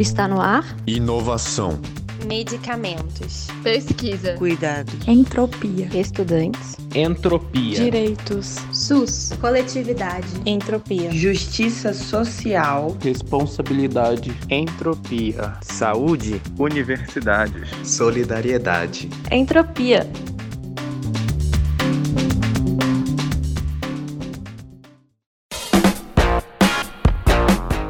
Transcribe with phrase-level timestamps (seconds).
[0.00, 0.64] Está no ar?
[0.86, 1.78] Inovação.
[2.24, 3.48] Medicamentos.
[3.62, 4.32] Pesquisa.
[4.38, 4.90] Cuidado.
[5.06, 5.90] Entropia.
[5.92, 6.78] Estudantes.
[6.94, 7.78] Entropia.
[7.84, 8.56] Direitos.
[8.72, 9.34] SUS.
[9.38, 10.26] Coletividade.
[10.46, 11.10] Entropia.
[11.12, 12.96] Justiça social.
[13.02, 14.32] Responsabilidade.
[14.48, 15.58] Entropia.
[15.60, 16.40] Saúde.
[16.58, 17.68] Universidades.
[17.84, 19.10] Solidariedade.
[19.30, 20.10] Entropia.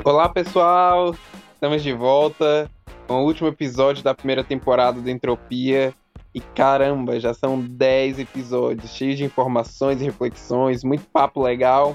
[0.05, 1.15] Olá, pessoal!
[1.61, 2.71] Estamos de volta
[3.07, 5.93] com o último episódio da primeira temporada do Entropia.
[6.35, 11.95] E caramba, já são 10 episódios, cheios de informações e reflexões, muito papo legal.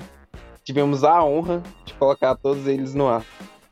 [0.64, 3.26] Tivemos a honra de colocar todos eles no ar.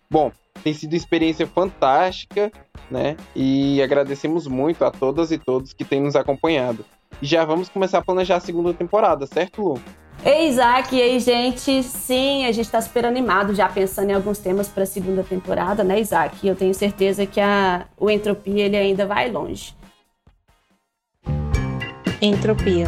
[0.10, 0.32] Bom,
[0.64, 2.52] tem sido uma experiência fantástica,
[2.90, 3.16] né?
[3.36, 6.84] E agradecemos muito a todas e todos que têm nos acompanhado.
[7.22, 9.82] E já vamos começar a planejar a segunda temporada, certo, Lu?
[10.26, 11.84] Ei, Isaac, e aí, gente?
[11.84, 15.84] Sim, a gente está super animado já pensando em alguns temas para a segunda temporada,
[15.84, 16.38] né, Isaac?
[16.42, 19.75] E eu tenho certeza que a, o Entropia ele ainda vai longe.
[22.22, 22.88] Entropia.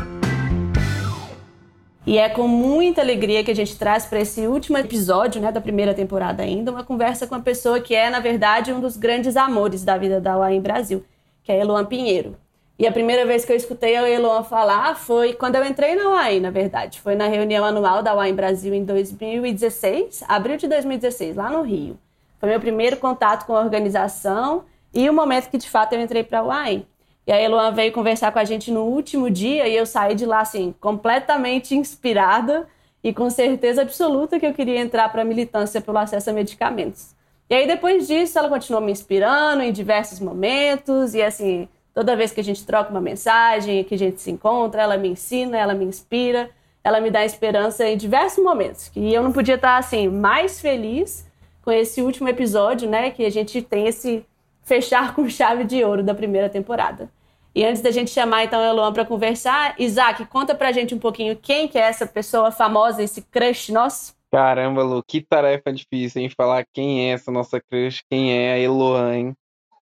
[2.07, 5.59] E é com muita alegria que a gente traz para esse último episódio né, da
[5.59, 9.35] primeira temporada ainda uma conversa com uma pessoa que é, na verdade, um dos grandes
[9.35, 11.03] amores da vida da UAI em Brasil,
[11.43, 12.37] que é Eloan Pinheiro.
[12.77, 16.09] E a primeira vez que eu escutei a Eloan falar foi quando eu entrei na
[16.09, 16.99] UAI, na verdade.
[16.99, 21.97] Foi na reunião anual da UAI Brasil em 2016, abril de 2016, lá no Rio.
[22.37, 26.21] Foi meu primeiro contato com a organização e o momento que, de fato, eu entrei
[26.21, 26.85] para a UAI.
[27.25, 30.25] E a Eloan veio conversar com a gente no último dia e eu saí de
[30.25, 32.67] lá, assim, completamente inspirada
[33.01, 37.15] e com certeza absoluta que eu queria entrar para a militância pelo acesso a medicamentos.
[37.49, 42.33] E aí, depois disso, ela continuou me inspirando em diversos momentos e, assim, Toda vez
[42.33, 45.73] que a gente troca uma mensagem, que a gente se encontra, ela me ensina, ela
[45.73, 46.49] me inspira,
[46.83, 48.91] ela me dá esperança em diversos momentos.
[48.93, 51.25] E eu não podia estar assim mais feliz
[51.63, 53.11] com esse último episódio, né?
[53.11, 54.25] Que a gente tem esse
[54.65, 57.09] fechar com chave de ouro da primeira temporada.
[57.55, 60.99] E antes da gente chamar então a Eloan para conversar, Isaac, conta pra gente um
[60.99, 64.13] pouquinho quem que é essa pessoa famosa, esse crush nosso.
[64.29, 66.29] Caramba, Lu, que tarefa difícil, hein?
[66.29, 69.33] Falar quem é essa nossa crush, quem é a Eloan?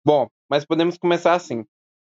[0.04, 1.64] Bom, mas podemos começar assim.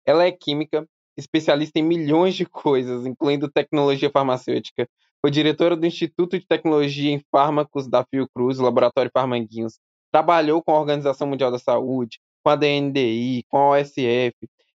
[0.08, 0.88] Ela é química,
[1.18, 4.88] especialista em milhões de coisas, incluindo tecnologia farmacêutica.
[5.20, 9.78] Foi diretora do Instituto de Tecnologia em Fármacos da Fiocruz, Laboratório Farmanguinhos.
[10.10, 14.32] Trabalhou com a Organização Mundial da Saúde, com a DNDI, com a OSF.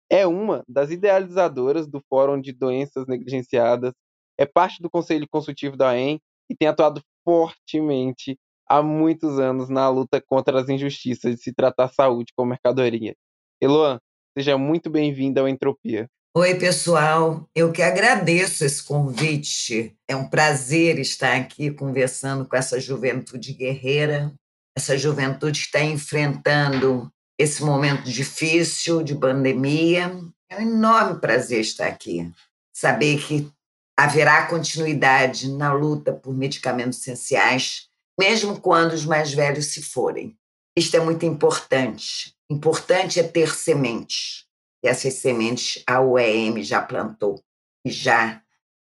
[0.08, 3.92] É uma das idealizadoras do Fórum de Doenças Negligenciadas.
[4.38, 8.38] É parte do Conselho Consultivo da OEM e tem atuado fortemente
[8.70, 13.16] há muitos anos na luta contra as injustiças de se tratar saúde como mercadoria.
[13.60, 14.00] Eloan,
[14.36, 16.10] Seja muito bem-vinda ao Entropia.
[16.36, 17.48] Oi, pessoal.
[17.54, 19.96] Eu que agradeço esse convite.
[20.08, 24.34] É um prazer estar aqui conversando com essa juventude guerreira,
[24.76, 30.20] essa juventude que está enfrentando esse momento difícil de pandemia.
[30.50, 32.32] É um enorme prazer estar aqui.
[32.76, 33.48] Saber que
[33.96, 37.88] haverá continuidade na luta por medicamentos essenciais,
[38.20, 40.36] mesmo quando os mais velhos se forem.
[40.76, 42.33] Isto é muito importante.
[42.50, 44.46] Importante é ter sementes.
[44.84, 47.42] E essas sementes a UEM já plantou
[47.86, 48.42] e já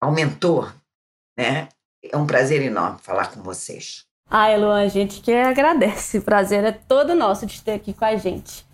[0.02, 0.70] aumentou,
[1.38, 1.70] né?
[2.04, 4.06] É um prazer enorme falar com vocês.
[4.30, 6.18] Ah, Eloan, a gente que agradece.
[6.18, 8.66] O prazer é todo nosso de ter aqui com a gente.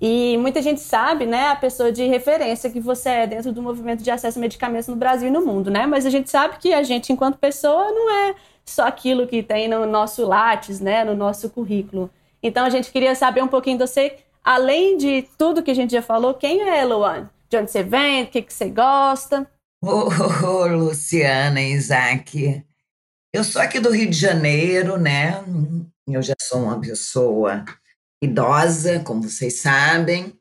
[0.00, 4.02] E muita gente sabe, né, a pessoa de referência que você é dentro do movimento
[4.02, 5.86] de acesso a medicamentos no Brasil e no mundo, né?
[5.86, 9.68] Mas a gente sabe que a gente, enquanto pessoa, não é só aquilo que tem
[9.68, 12.10] no nosso Lattes, né, no nosso currículo.
[12.42, 15.92] Então a gente queria saber um pouquinho de você, além de tudo que a gente
[15.92, 17.28] já falou, quem é a Eloane?
[17.48, 19.50] De onde você vem, o que, que você gosta?
[19.82, 22.64] Ô, oh, oh, Luciana, Isaac,
[23.32, 25.42] eu sou aqui do Rio de Janeiro, né?
[26.06, 27.64] Eu já sou uma pessoa
[28.22, 30.38] idosa, como vocês sabem.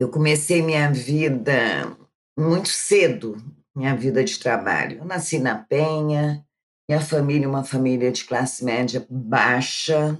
[0.00, 1.96] Eu comecei minha vida
[2.38, 3.42] muito cedo,
[3.74, 4.98] minha vida de trabalho.
[4.98, 6.44] Eu nasci na Penha,
[6.88, 10.18] minha família, uma família de classe média baixa,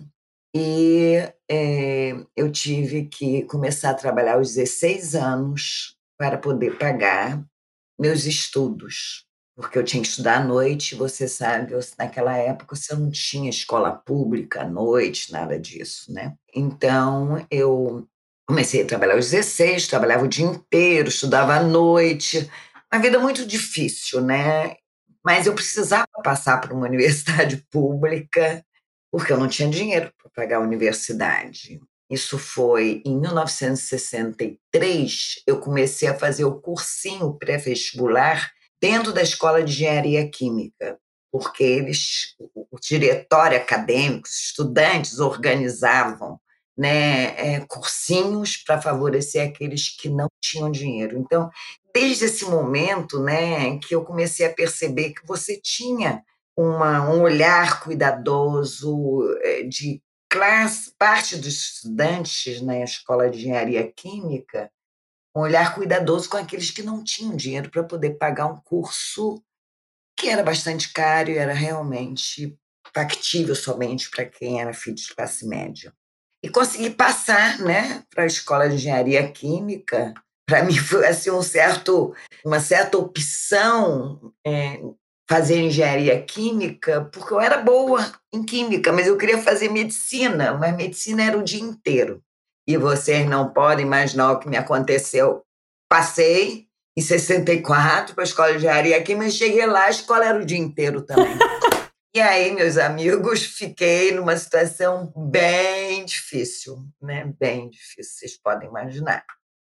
[0.55, 1.17] e
[1.51, 7.43] é, eu tive que começar a trabalhar aos 16 anos para poder pagar
[7.99, 9.25] meus estudos,
[9.57, 10.95] porque eu tinha que estudar à noite.
[10.95, 16.35] Você sabe, eu, naquela época você não tinha escola pública à noite, nada disso, né?
[16.55, 18.07] Então eu
[18.47, 22.51] comecei a trabalhar aos 16, trabalhava o dia inteiro, estudava à noite.
[22.93, 24.77] Uma vida muito difícil, né?
[25.25, 28.63] Mas eu precisava passar para uma universidade pública
[29.13, 31.79] porque eu não tinha dinheiro para pagar a universidade.
[32.11, 38.51] Isso foi em 1963, eu comecei a fazer o cursinho pré-vestibular
[38.81, 40.99] dentro da Escola de Engenharia Química,
[41.31, 46.41] porque eles, o diretório acadêmico, os estudantes organizavam
[46.77, 51.19] né, é, cursinhos para favorecer aqueles que não tinham dinheiro.
[51.19, 51.51] Então,
[51.95, 56.25] desde esse momento, né, que eu comecei a perceber que você tinha
[56.57, 64.71] uma, um olhar cuidadoso é, de classe, parte dos estudantes na escola de engenharia química,
[65.37, 69.43] um olhar cuidadoso com aqueles que não tinham dinheiro para poder pagar um curso
[70.17, 72.57] que era bastante caro e era realmente
[72.95, 75.93] factível somente para quem era filho de classe média.
[76.43, 80.13] E consegui passar né, para a escola de engenharia química.
[80.47, 82.15] Para mim foi assim, um certo,
[82.45, 84.81] uma certa opção é,
[85.33, 90.77] fazer engenharia química, porque eu era boa em química, mas eu queria fazer medicina, mas
[90.77, 92.23] medicina era o dia inteiro.
[92.69, 95.43] E vocês não podem imaginar o que me aconteceu.
[95.89, 100.39] Passei em 64 para a escola de engenharia química, mas cheguei lá, a escola era
[100.39, 101.35] o dia inteiro também.
[102.15, 107.33] E aí, meus amigos, fiquei numa situação bem difícil, né?
[107.41, 109.25] Bem difícil, vocês podem imaginar.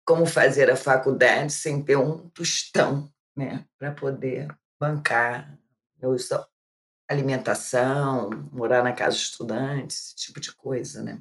[0.07, 3.65] Como fazer a faculdade sem ter um tostão, né?
[3.79, 4.49] Para poder
[4.81, 5.59] bancar
[6.03, 11.15] a alimentação, morar na casa de estudantes, esse tipo de coisa, né?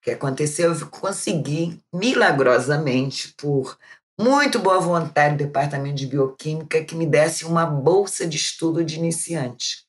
[0.00, 3.78] O que aconteceu, eu consegui, milagrosamente, por
[4.18, 8.96] muito boa vontade do Departamento de Bioquímica, que me desse uma bolsa de estudo de
[8.96, 9.86] iniciante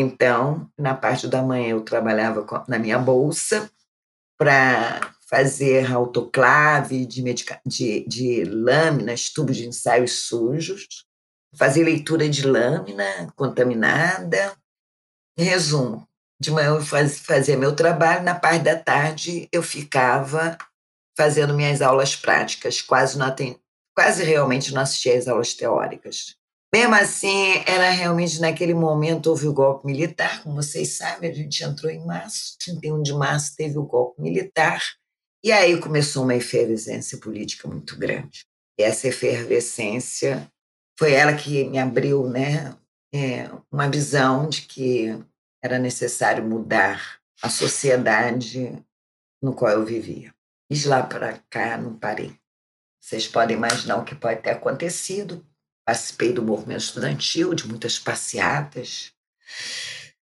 [0.00, 3.68] então, na parte da manhã eu trabalhava na minha bolsa
[4.38, 7.20] para fazer autoclave de,
[7.66, 11.04] de, de lâminas, tubos de ensaios sujos,
[11.58, 14.56] fazer leitura de lâmina contaminada.
[15.36, 16.08] Resumo,
[16.40, 20.56] de manhã eu faz, fazia meu trabalho, na parte da tarde eu ficava
[21.16, 23.34] fazendo minhas aulas práticas, quase, não
[23.94, 26.36] quase realmente não assistia às aulas teóricas.
[26.72, 31.64] Mesmo assim, era realmente naquele momento houve o golpe militar, como vocês sabem, a gente
[31.64, 34.80] entrou em março, 31 de março teve o golpe militar,
[35.42, 38.44] e aí começou uma efervescência política muito grande.
[38.78, 40.48] E essa efervescência
[40.98, 42.76] foi ela que me abriu né,
[43.14, 45.16] é, uma visão de que
[45.62, 48.76] era necessário mudar a sociedade
[49.40, 50.34] no qual eu vivia.
[50.68, 52.36] E de lá para cá não parei.
[53.00, 55.44] Vocês podem imaginar o que pode ter acontecido,
[55.88, 59.10] Participei do movimento estudantil, de muitas passeatas,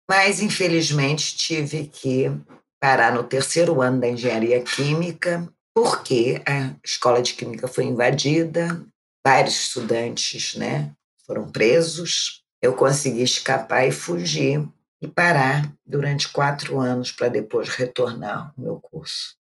[0.07, 2.31] mas infelizmente tive que
[2.79, 8.87] parar no terceiro ano da engenharia química, porque a escola de química foi invadida,
[9.26, 10.94] vários estudantes né,
[11.26, 12.44] foram presos.
[12.62, 14.64] Eu consegui escapar e fugir
[15.02, 19.37] e parar durante quatro anos para depois retornar ao meu curso.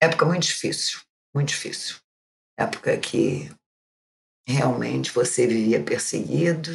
[0.00, 1.00] Época muito difícil,
[1.34, 1.96] muito difícil.
[2.58, 3.54] Época que
[4.48, 6.72] realmente você vivia perseguido.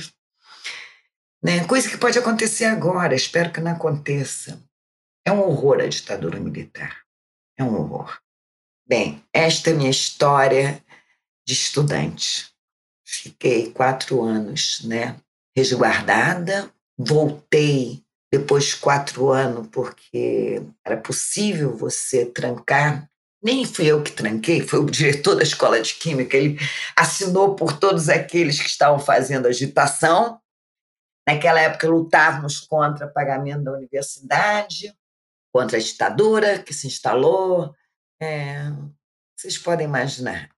[1.43, 1.65] Né?
[1.65, 4.61] Coisa que pode acontecer agora, espero que não aconteça.
[5.25, 7.01] É um horror a ditadura militar.
[7.57, 8.19] É um horror.
[8.87, 10.83] Bem, esta é a minha história
[11.45, 12.49] de estudante.
[13.05, 15.17] Fiquei quatro anos né,
[15.55, 23.11] resguardada, voltei depois de quatro anos, porque era possível você trancar
[23.43, 26.37] nem fui eu que tranquei, foi o diretor da escola de química.
[26.37, 26.59] Ele
[26.95, 30.39] assinou por todos aqueles que estavam fazendo agitação.
[31.27, 34.95] Naquela época lutávamos contra o pagamento da universidade,
[35.51, 37.75] contra a ditadura que se instalou.
[38.21, 38.71] É,
[39.35, 40.49] vocês podem imaginar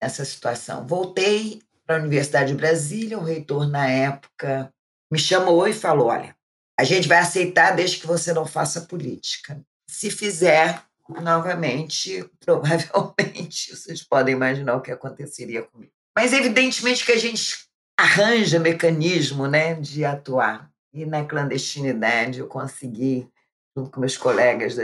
[0.00, 0.86] essa situação.
[0.86, 4.72] Voltei para a Universidade de Brasília, o reitor na época
[5.10, 6.34] me chamou e falou: olha,
[6.78, 9.60] a gente vai aceitar desde que você não faça política.
[9.88, 15.92] Se fizer, novamente, provavelmente, vocês podem imaginar o que aconteceria comigo.
[16.16, 20.70] Mas evidentemente que a gente arranja mecanismo né, de atuar.
[20.92, 23.28] E na clandestinidade eu consegui,
[23.76, 24.76] junto com meus colegas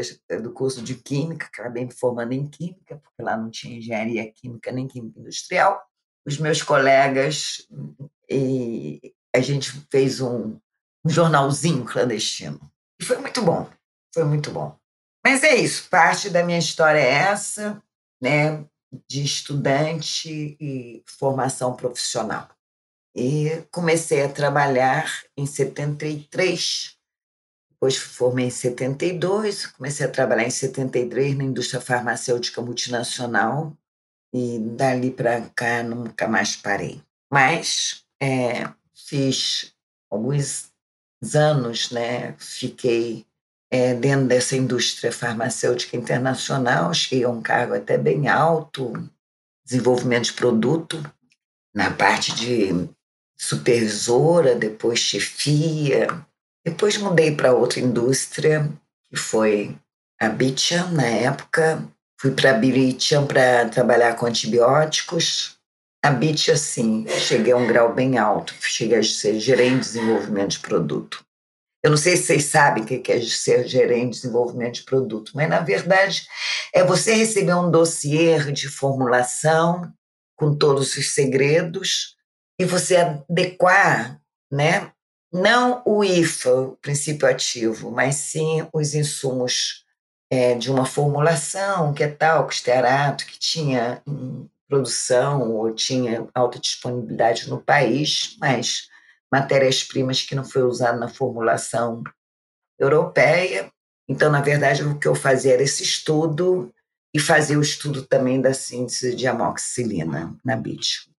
[0.43, 4.71] do curso de Química, acabei me formando em Química, porque lá não tinha engenharia química
[4.71, 5.83] nem química industrial.
[6.26, 7.66] Os meus colegas,
[8.28, 10.59] e a gente fez um,
[11.05, 12.61] um jornalzinho clandestino.
[13.00, 13.69] E foi muito bom,
[14.12, 14.76] foi muito bom.
[15.25, 17.83] Mas é isso, parte da minha história é essa,
[18.21, 18.64] né,
[19.09, 22.49] de estudante e formação profissional.
[23.14, 26.96] E comecei a trabalhar em 73,
[27.76, 33.76] depois formei em 72, comecei a trabalhar em 73 na indústria farmacêutica multinacional
[34.33, 37.02] e dali para cá nunca mais parei.
[37.30, 39.75] Mas é, fiz
[40.11, 40.73] alguns
[41.35, 43.26] anos, né, fiquei
[43.71, 48.92] é, dentro dessa indústria farmacêutica internacional, cheguei a um cargo até bem alto,
[49.64, 51.02] desenvolvimento de produto,
[51.75, 52.88] na parte de
[53.37, 56.06] supervisora, depois chefia.
[56.66, 58.68] Depois mudei para outra indústria,
[59.08, 59.78] que foi
[60.20, 61.87] a Bicham na época.
[62.20, 65.61] Fui para a Bicham para trabalhar com antibióticos.
[66.04, 68.52] A Bicham, assim, cheguei a um grau bem alto.
[68.61, 71.25] Cheguei a ser gerente de desenvolvimento de produto.
[71.85, 75.30] Eu não sei se vocês sabem o que é ser gerente de desenvolvimento de produto,
[75.37, 76.26] mas na verdade
[76.75, 79.92] é você receber um dossiê de formulação
[80.35, 82.16] com todos os segredos
[82.58, 84.20] e você adequar,
[84.50, 84.90] né?
[85.33, 89.85] Não o IFA, o princípio ativo, mas sim os insumos
[90.30, 94.02] é, de uma formulação que é tal, estearato, que tinha
[94.68, 98.88] produção ou tinha alta disponibilidade no país, mas
[99.33, 102.02] matérias-primas que não foi usado na formulação
[102.78, 103.71] europeia.
[104.09, 106.73] Então, na verdade, o que eu fazia era esse estudo
[107.14, 111.11] e fazia o estudo também da síntese de amoxicilina na BIT.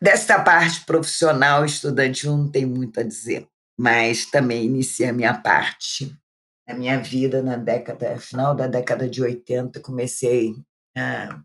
[0.00, 3.46] Desta parte profissional estudantil não tem muito a dizer,
[3.78, 6.12] mas também iniciei a minha parte.
[6.66, 10.54] A minha vida na década, final da década de 80, comecei
[10.96, 11.40] a,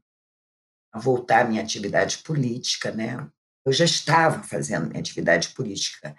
[0.92, 3.28] a voltar à minha atividade política, né?
[3.64, 6.16] Eu já estava fazendo minha atividade política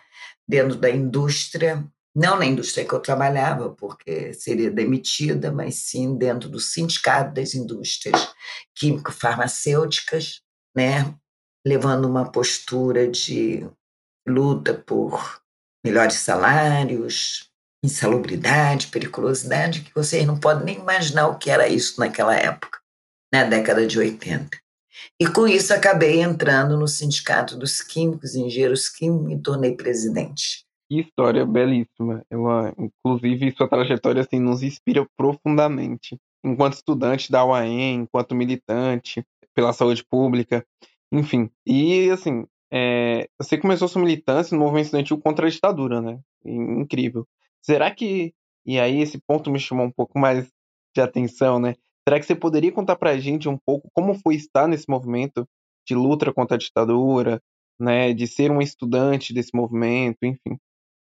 [0.46, 1.84] dentro da indústria,
[2.14, 7.54] não na indústria que eu trabalhava, porque seria demitida, mas sim dentro do sindicato das
[7.54, 8.32] indústrias
[8.74, 10.42] químico-farmacêuticas,
[10.74, 11.14] né?
[11.66, 13.68] Levando uma postura de
[14.24, 15.42] luta por
[15.84, 17.50] melhores salários,
[17.84, 22.78] insalubridade, periculosidade, que vocês não podem nem imaginar o que era isso naquela época,
[23.32, 24.56] na década de 80.
[25.20, 30.64] E com isso acabei entrando no Sindicato dos Químicos, Engenheiros Químicos, e tornei presidente.
[30.88, 32.24] Que história belíssima.
[32.30, 36.16] Ela, inclusive, sua trajetória assim, nos inspira profundamente.
[36.44, 40.64] Enquanto estudante da UAM, enquanto militante pela saúde pública,
[41.12, 41.50] enfim.
[41.66, 46.18] E, assim, é, você começou sua militância no movimento estudantil contra a ditadura, né?
[46.44, 47.26] Incrível.
[47.62, 48.34] Será que.
[48.64, 50.48] E aí, esse ponto me chamou um pouco mais
[50.94, 51.74] de atenção, né?
[52.08, 55.46] Será que você poderia contar para a gente um pouco como foi estar nesse movimento
[55.86, 57.40] de luta contra a ditadura,
[57.78, 60.58] né, de ser um estudante desse movimento, enfim?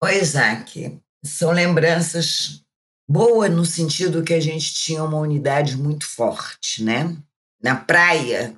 [0.03, 0.99] Oi, Isaac.
[1.23, 2.63] São lembranças
[3.09, 7.15] boas no sentido que a gente tinha uma unidade muito forte, né?
[7.61, 8.55] Na praia,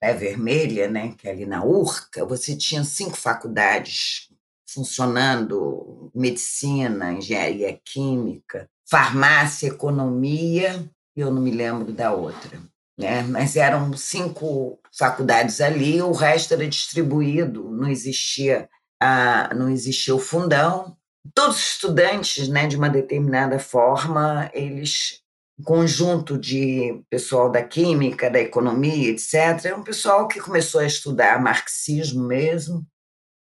[0.00, 4.28] Praia Vermelha, né, que é ali na Urca, você tinha cinco faculdades
[4.66, 12.60] funcionando: medicina, engenharia química, farmácia, economia eu não me lembro da outra.
[12.98, 13.22] Né?
[13.22, 18.68] Mas eram cinco faculdades ali, o resto era distribuído, não existia,
[19.00, 20.96] a, não existia o fundão.
[21.34, 25.22] Todos os estudantes, né, de uma determinada forma, eles
[25.64, 31.42] conjunto de pessoal da química, da economia, etc., era um pessoal que começou a estudar
[31.42, 32.86] marxismo mesmo.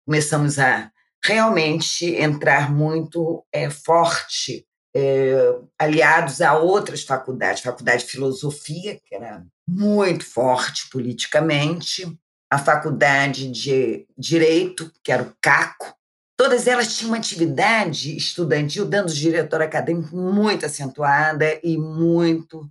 [0.06, 0.90] Começamos a
[1.24, 9.44] realmente entrar muito é, forte é, aliados a outras faculdades, faculdade de filosofia, que era
[9.68, 12.06] muito forte politicamente,
[12.50, 15.94] a faculdade de direito, que era o CACO,
[16.40, 22.66] todas elas tinham uma atividade estudantil dando diretor acadêmico muito acentuada e muito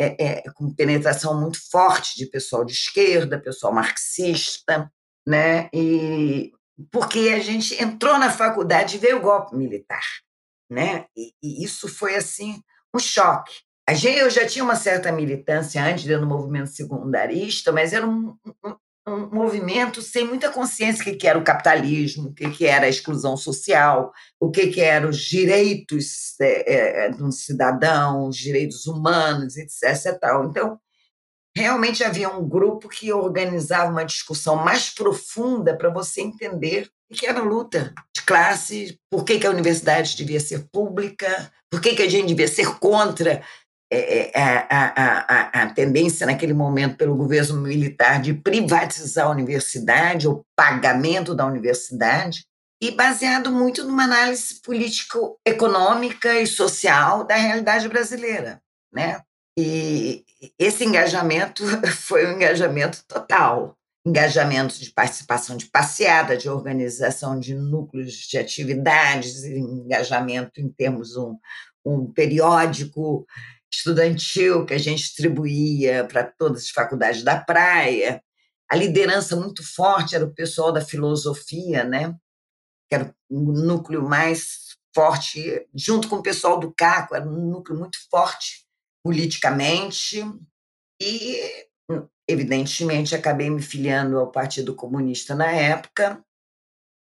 [0.00, 4.90] é, é, com penetração muito forte de pessoal de esquerda, pessoal marxista,
[5.28, 5.68] né?
[5.74, 6.50] E
[6.90, 10.00] porque a gente entrou na faculdade e veio o golpe militar
[10.70, 11.04] né?
[11.16, 12.62] E, e isso foi assim
[12.94, 13.52] um choque.
[13.86, 18.06] A gente, eu já tinha uma certa militância antes dentro do movimento secundarista, mas era
[18.06, 18.76] um, um,
[19.10, 23.36] um movimento sem muita consciência do que era o capitalismo, o que era a exclusão
[23.36, 30.18] social, o que eram os direitos é, é, de um cidadão, os direitos humanos, etc.
[30.48, 30.78] Então,
[31.56, 37.26] realmente havia um grupo que organizava uma discussão mais profunda para você entender o que
[37.26, 42.02] era luta de classe, por que, que a universidade devia ser pública, por que, que
[42.02, 43.42] a gente devia ser contra é, é,
[44.34, 50.44] a, a, a, a, tendência naquele momento pelo governo militar de privatizar a universidade, o
[50.54, 52.44] pagamento da universidade,
[52.80, 58.62] e baseado muito numa análise político-econômica e social da realidade brasileira.
[58.92, 59.20] Né?
[59.58, 60.24] E
[60.58, 68.14] esse engajamento foi um engajamento total engajamento de participação de passeada, de organização de núcleos
[68.14, 71.36] de atividades, engajamento em termos um,
[71.84, 73.26] um periódico
[73.72, 78.22] estudantil que a gente distribuía para todas as faculdades da praia.
[78.70, 82.14] A liderança muito forte era o pessoal da filosofia, né?
[82.90, 87.78] que era o núcleo mais forte, junto com o pessoal do CACO, era um núcleo
[87.78, 88.66] muito forte
[89.04, 90.22] politicamente,
[91.00, 91.66] e,
[92.28, 96.22] evidentemente, acabei me filiando ao Partido Comunista na época,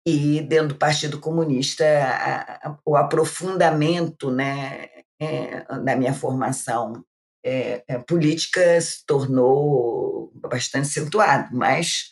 [0.06, 4.88] e dentro do Partido Comunista, a, a, o aprofundamento né,
[5.20, 7.04] é, da minha formação
[7.44, 12.10] é, política se tornou bastante acentuado, mas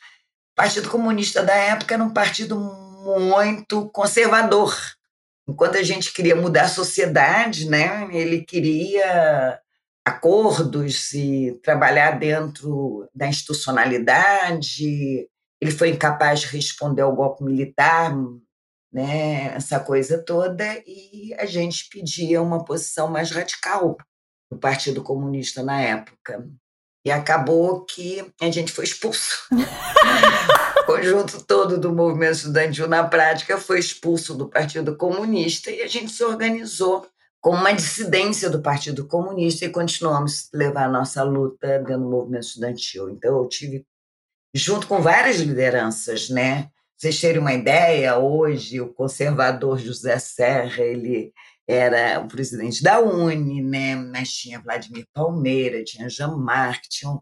[0.53, 4.75] o Partido Comunista da época era um partido muito conservador.
[5.49, 9.61] Enquanto a gente queria mudar a sociedade, né, ele queria
[10.05, 15.29] acordos e trabalhar dentro da institucionalidade.
[15.61, 18.15] Ele foi incapaz de responder ao golpe militar,
[18.97, 23.99] né, essa coisa toda, e a gente pedia uma posição mais radical
[24.51, 26.49] do Partido Comunista na época.
[27.05, 29.47] E acabou que a gente foi expulso.
[30.81, 35.87] o conjunto todo do movimento estudantil, na prática, foi expulso do Partido Comunista e a
[35.87, 37.07] gente se organizou
[37.39, 42.09] como uma dissidência do Partido Comunista e continuamos a levar a nossa luta dentro do
[42.09, 43.11] movimento estudantil.
[43.11, 43.85] Então, eu tive,
[44.55, 46.71] junto com várias lideranças, né?
[46.97, 51.33] Vocês terem uma ideia, hoje o conservador José Serra, ele
[51.69, 53.97] era o presidente da Uni, né?
[53.97, 57.21] mas tinha Vladimir Palmeira, tinha Jean Marc, tinha um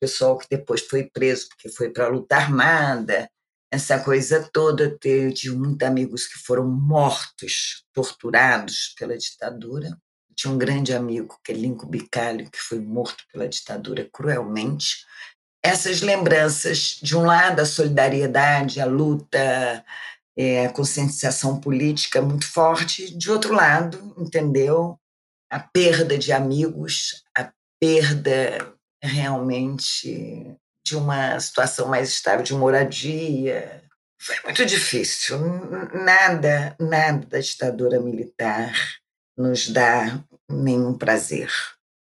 [0.00, 3.30] pessoal que depois foi preso porque foi para a luta armada,
[3.70, 4.96] essa coisa toda.
[5.04, 9.96] Eu tive muitos amigos que foram mortos, torturados pela ditadura.
[10.34, 15.04] Tinha um grande amigo, que é Lincoln Bicalho, que foi morto pela ditadura cruelmente.
[15.64, 19.82] Essas lembranças, de um lado, a solidariedade, a luta,
[20.36, 24.98] é, a conscientização política muito forte, de outro lado, entendeu?
[25.50, 30.54] A perda de amigos, a perda realmente
[30.84, 33.82] de uma situação mais estável de moradia.
[34.20, 35.38] Foi muito difícil.
[35.94, 38.74] Nada, nada da ditadura militar
[39.36, 41.50] nos dá nenhum prazer.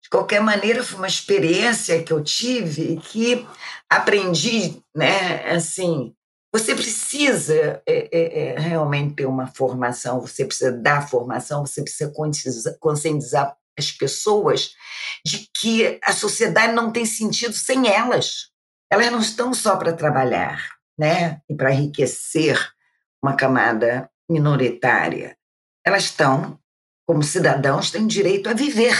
[0.06, 3.44] De qualquer maneira, foi uma experiência que eu tive que
[3.90, 6.14] aprendi, né, assim,
[6.52, 12.14] você precisa é, é, é, realmente ter uma formação, você precisa dar formação, você precisa
[12.78, 14.74] conscientizar as pessoas
[15.24, 18.52] de que a sociedade não tem sentido sem elas.
[18.88, 22.56] Elas não estão só para trabalhar, né, e para enriquecer
[23.20, 25.36] uma camada minoritária.
[25.84, 26.60] Elas estão,
[27.04, 28.96] como cidadãos, têm direito a viver,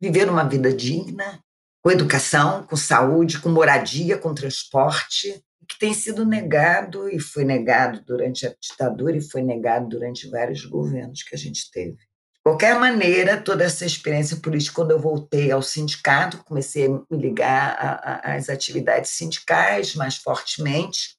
[0.00, 1.42] viver uma vida digna,
[1.82, 8.02] com educação, com saúde, com moradia, com transporte, que tem sido negado e foi negado
[8.04, 11.92] durante a ditadura e foi negado durante vários governos que a gente teve.
[11.92, 17.04] De qualquer maneira, toda essa experiência política, quando eu voltei ao sindicato, comecei a me
[17.12, 21.18] ligar às atividades sindicais mais fortemente.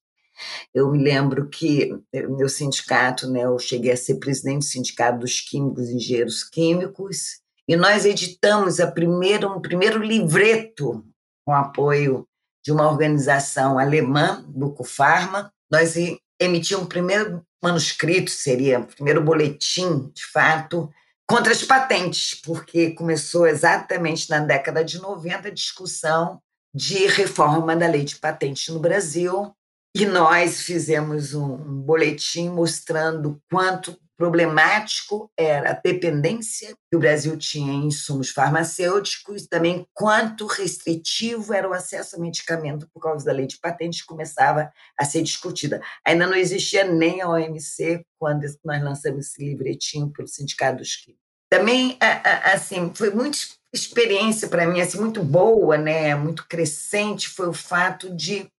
[0.73, 5.41] Eu me lembro que meu sindicato, né, eu cheguei a ser presidente do Sindicato dos
[5.41, 11.05] Químicos e Engenheiros Químicos, e nós editamos a primeira, um primeiro livreto
[11.45, 12.27] com apoio
[12.65, 15.53] de uma organização alemã, Bucofarma.
[15.71, 15.93] Nós
[16.39, 20.89] emitimos o primeiro manuscrito, seria o primeiro boletim, de fato,
[21.29, 26.41] contra as patentes, porque começou exatamente na década de 90 a discussão
[26.73, 29.53] de reforma da lei de patentes no Brasil.
[29.95, 37.71] E nós fizemos um boletim mostrando quanto problemático era a dependência que o Brasil tinha
[37.71, 43.47] em insumos farmacêuticos, também quanto restritivo era o acesso a medicamento por causa da lei
[43.47, 45.81] de patentes começava a ser discutida.
[46.05, 51.23] Ainda não existia nem a OMC quando nós lançamos esse livretinho pelo Sindicato dos Químicos.
[51.49, 51.97] Também,
[52.43, 53.37] assim, foi muita
[53.73, 58.51] experiência para mim, assim, muito boa, né, muito crescente, foi o fato de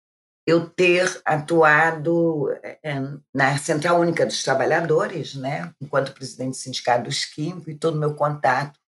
[0.51, 2.49] eu ter atuado
[2.83, 2.99] é,
[3.33, 7.99] na Central Única dos Trabalhadores, né, enquanto presidente do Sindicato dos Químicos, e todo o
[7.99, 8.79] meu contato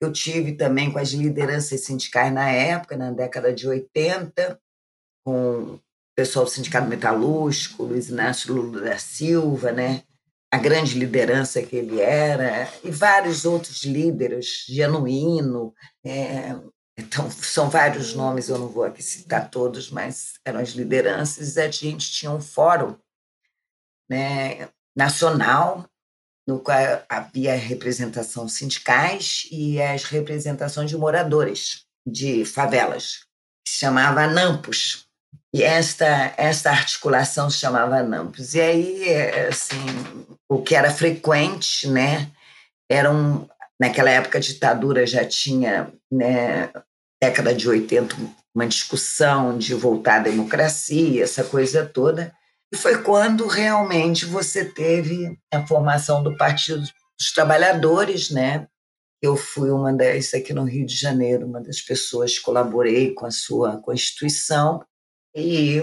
[0.00, 4.60] eu tive também com as lideranças sindicais na época, na década de 80,
[5.24, 5.80] com o
[6.16, 10.02] pessoal do Sindicato Metalúrgico, Luiz Inácio Lula da Silva, né,
[10.52, 15.74] a grande liderança que ele era, e vários outros líderes, Genuíno,
[16.04, 16.54] é,
[16.96, 21.68] então, são vários nomes, eu não vou aqui citar todos, mas eram as lideranças, a
[21.68, 22.96] gente tinha um fórum
[24.08, 25.88] né, nacional,
[26.46, 26.78] no qual
[27.08, 33.24] havia representação sindicais e as representações de moradores de favelas,
[33.64, 35.06] que se chamava NAMPOS.
[35.52, 38.54] E esta, esta articulação se chamava NAMPOS.
[38.54, 39.16] E aí,
[39.48, 39.76] assim,
[40.48, 42.30] o que era frequente, né,
[42.90, 43.48] eram
[43.80, 46.70] Naquela época, a ditadura já tinha, né,
[47.20, 48.14] década de 80,
[48.54, 52.32] uma discussão de voltar à democracia, essa coisa toda.
[52.72, 58.68] E foi quando realmente você teve a formação do Partido dos Trabalhadores, né?
[59.22, 63.26] Eu fui uma das, aqui no Rio de Janeiro, uma das pessoas que colaborei com
[63.26, 64.84] a sua Constituição.
[65.34, 65.80] E,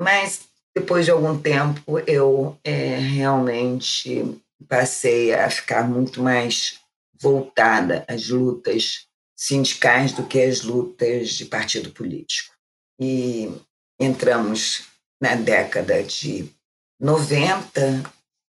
[0.00, 0.42] mas
[0.74, 6.81] depois de algum tempo eu é, realmente passei a ficar muito mais
[7.22, 12.54] voltada às lutas sindicais do que às lutas de partido político.
[13.00, 13.50] E
[13.98, 14.84] entramos
[15.20, 16.50] na década de
[17.00, 18.02] 90,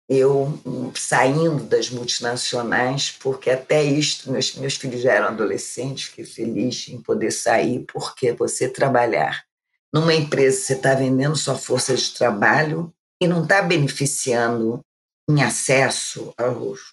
[0.09, 0.61] eu
[0.95, 7.01] saindo das multinacionais, porque até isto, meus, meus filhos já eram adolescentes, fiquei feliz em
[7.01, 9.45] poder sair, porque você trabalhar
[9.93, 14.81] numa empresa, você está vendendo sua força de trabalho e não está beneficiando
[15.29, 16.93] em acesso aos,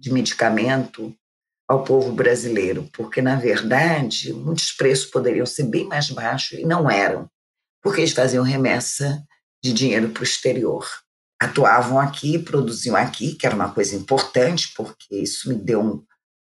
[0.00, 1.14] de medicamento
[1.68, 6.90] ao povo brasileiro, porque, na verdade, muitos preços poderiam ser bem mais baixos e não
[6.90, 7.30] eram,
[7.80, 9.22] porque eles faziam remessa
[9.62, 10.88] de dinheiro para o exterior.
[11.40, 16.04] Atuavam aqui, produziam aqui, que era uma coisa importante, porque isso me deu um,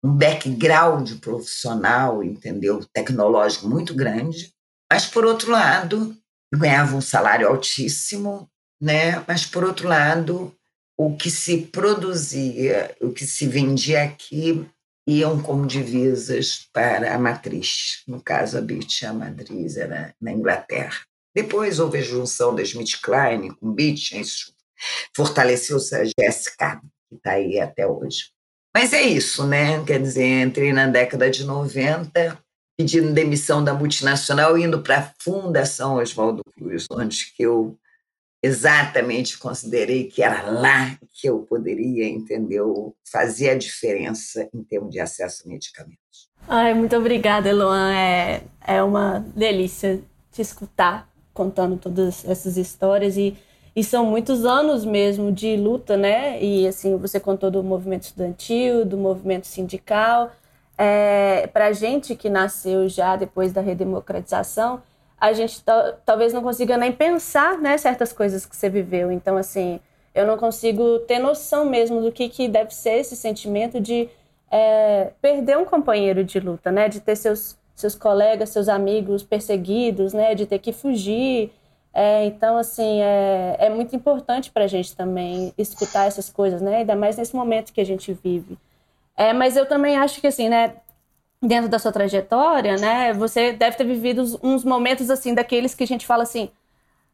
[0.04, 4.54] um background profissional, entendeu, tecnológico muito grande.
[4.92, 6.16] Mas, por outro lado,
[6.54, 8.50] ganhavam um salário altíssimo,
[8.82, 9.24] né?
[9.28, 10.54] mas, por outro lado,
[10.98, 14.66] o que se produzia, o que se vendia aqui
[15.08, 18.02] iam como divisas para a matriz.
[18.08, 21.02] No caso, a Beach, a matriz era na Inglaterra.
[21.36, 24.54] Depois houve a junção da Smith Klein com Beach, isso
[25.16, 26.80] fortaleceu-se a GSK,
[27.10, 28.32] que está aí até hoje.
[28.74, 29.84] Mas é isso, né?
[29.86, 32.38] Quer dizer, entrei na década de 90,
[32.78, 37.78] pedindo demissão da multinacional, indo para a Fundação Oswaldo Cruz, onde que eu
[38.46, 45.00] exatamente considerei que era lá que eu poderia, entendeu, fazer a diferença em termos de
[45.00, 46.30] acesso a medicamentos.
[46.48, 47.92] Ai, muito obrigada, Eloan.
[47.92, 50.00] É, é uma delícia
[50.32, 53.36] te escutar contando todas essas histórias e,
[53.76, 56.42] e são muitos anos mesmo de luta, né?
[56.42, 60.32] E assim, você contou do movimento estudantil, do movimento sindical.
[60.78, 64.84] É, Para gente que nasceu já depois da redemocratização,
[65.20, 65.64] a gente
[66.06, 69.12] talvez não consiga nem pensar, né, certas coisas que você viveu.
[69.12, 69.80] Então, assim,
[70.14, 74.10] eu não consigo ter noção mesmo do que, que deve ser esse sentimento de
[74.52, 80.14] é, perder um companheiro de luta, né, de ter seus, seus colegas, seus amigos perseguidos,
[80.14, 81.52] né, de ter que fugir.
[81.94, 86.78] É, então, assim, é, é muito importante para a gente também escutar essas coisas, né,
[86.78, 88.58] ainda mais nesse momento que a gente vive.
[89.18, 90.76] É, mas eu também acho que, assim, né,
[91.48, 95.88] dentro da sua trajetória, né, você deve ter vivido uns momentos assim daqueles que a
[95.88, 96.50] gente fala assim: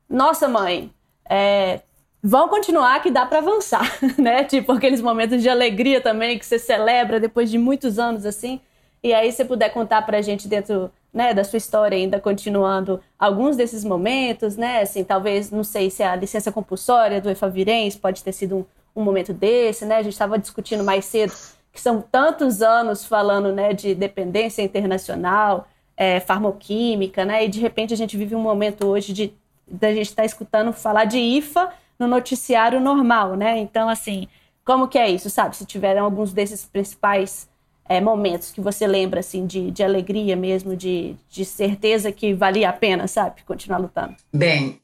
[0.10, 0.92] "Nossa, mãe,
[1.30, 1.82] é,
[2.24, 3.86] vão continuar que dá para avançar",
[4.18, 4.44] né?
[4.44, 8.62] Tipo aqueles momentos de alegria também que você celebra depois de muitos anos assim.
[9.04, 13.58] E aí se puder contar pra gente dentro, né, da sua história ainda continuando alguns
[13.58, 14.82] desses momentos, né?
[14.82, 18.66] Assim, talvez, não sei se a licença compulsória do Efavirense pode ter sido um,
[19.02, 19.98] um momento desse, né?
[19.98, 21.34] A gente estava discutindo mais cedo
[21.72, 27.94] que são tantos anos falando né, de dependência internacional, é, farmoquímica, né, e de repente
[27.94, 29.34] a gente vive um momento hoje de
[29.72, 33.58] da gente estar tá escutando falar de IFA no noticiário normal, né?
[33.60, 34.28] Então, assim,
[34.66, 35.56] como que é isso, sabe?
[35.56, 37.48] Se tiveram alguns desses principais
[37.88, 42.70] é, momentos que você lembra, assim, de, de alegria mesmo, de, de certeza que valia
[42.70, 43.44] a pena, sabe?
[43.44, 44.16] Continuar lutando.
[44.34, 44.80] Bem,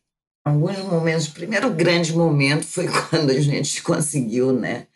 [0.45, 1.27] alguns momentos.
[1.27, 4.87] O primeiro grande momento foi quando a gente conseguiu, né?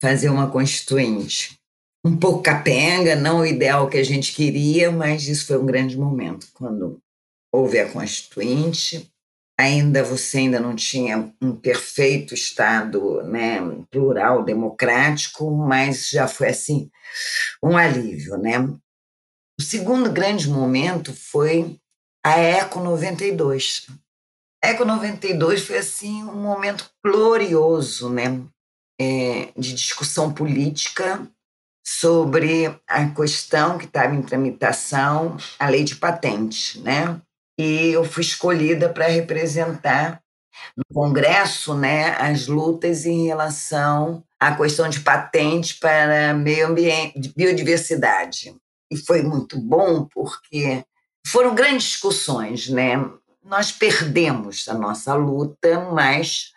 [0.00, 1.58] Fazer uma constituinte.
[2.04, 5.98] Um pouco capenga, não o ideal que a gente queria, mas isso foi um grande
[5.98, 6.98] momento quando
[7.52, 9.10] houve a constituinte.
[9.58, 13.60] Ainda você ainda não tinha um perfeito estado, né,
[13.90, 16.90] plural, democrático, mas já foi assim
[17.62, 18.58] um alívio, né?
[18.58, 21.78] O segundo grande momento foi
[22.24, 23.86] a Eco 92.
[24.64, 28.42] A Eco 92 foi assim um momento glorioso, né?
[29.00, 31.26] É, de discussão política
[31.82, 37.18] sobre a questão que estava em tramitação, a lei de patente, né?
[37.58, 40.22] E eu fui escolhida para representar
[40.76, 48.54] no Congresso, né, as lutas em relação à questão de patente para meio ambiente, biodiversidade.
[48.90, 50.84] E foi muito bom porque
[51.26, 53.02] foram grandes discussões, né?
[53.42, 56.52] Nós perdemos a nossa luta, mas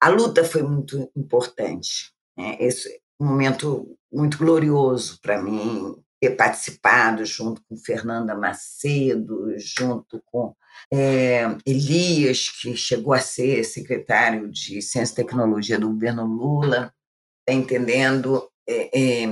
[0.00, 2.12] a luta foi muito importante.
[2.36, 2.56] Né?
[2.60, 10.54] Esse momento muito glorioso para mim ter participado junto com Fernanda Macedo, junto com
[10.92, 16.92] é, Elias, que chegou a ser secretário de Ciência e Tecnologia do governo Lula,
[17.46, 18.48] tá entendendo?
[18.68, 19.24] É, é,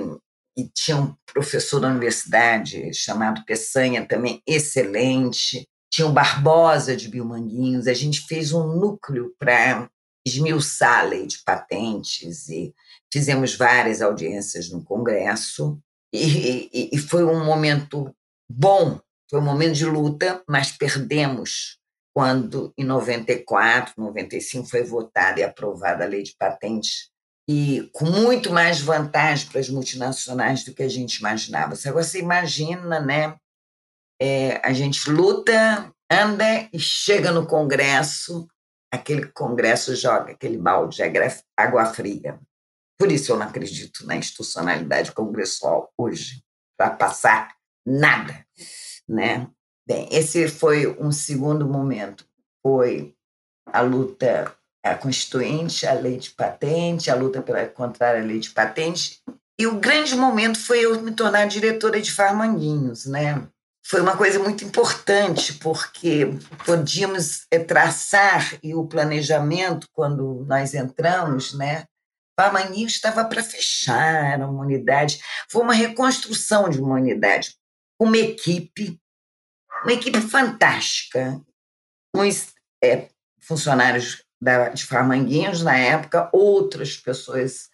[0.56, 5.66] e tinha um professor da universidade chamado Peçanha, também excelente.
[5.90, 7.88] Tinha o Barbosa de Bilmanguinhos.
[7.88, 9.90] A gente fez um núcleo para
[10.26, 12.74] esmiuçar a lei de patentes e
[13.12, 15.78] fizemos várias audiências no Congresso
[16.12, 18.14] e, e, e foi um momento
[18.48, 21.78] bom, foi um momento de luta, mas perdemos
[22.14, 27.10] quando em 94, 95 foi votada e aprovada a lei de patentes
[27.48, 31.74] e com muito mais vantagem para as multinacionais do que a gente imaginava.
[31.84, 33.36] Agora você imagina, né?
[34.20, 38.48] É, a gente luta, anda e chega no Congresso,
[38.94, 41.02] aquele Congresso joga aquele balde de
[41.56, 42.38] água fria.
[42.98, 46.42] Por isso eu não acredito na institucionalidade congressual hoje,
[46.76, 47.54] para passar
[47.84, 48.46] nada,
[49.08, 49.48] né?
[49.86, 52.24] Bem, esse foi um segundo momento,
[52.62, 53.14] foi
[53.66, 58.50] a luta a constituinte, a lei de patente, a luta pela contrária à lei de
[58.50, 59.22] patente.
[59.58, 63.48] E o grande momento foi eu me tornar diretora de Farmanguinhos, né?
[63.86, 66.26] Foi uma coisa muito importante, porque
[66.64, 71.84] podíamos eh, traçar e o planejamento, quando nós entramos, né?
[72.34, 75.20] Farmanguinhos estava para fechar, era uma unidade.
[75.50, 77.54] Foi uma reconstrução de uma unidade,
[78.00, 78.98] uma equipe,
[79.82, 81.38] uma equipe fantástica.
[82.16, 87.68] Uns é, funcionários da, de Farmanguinhos na época, outras pessoas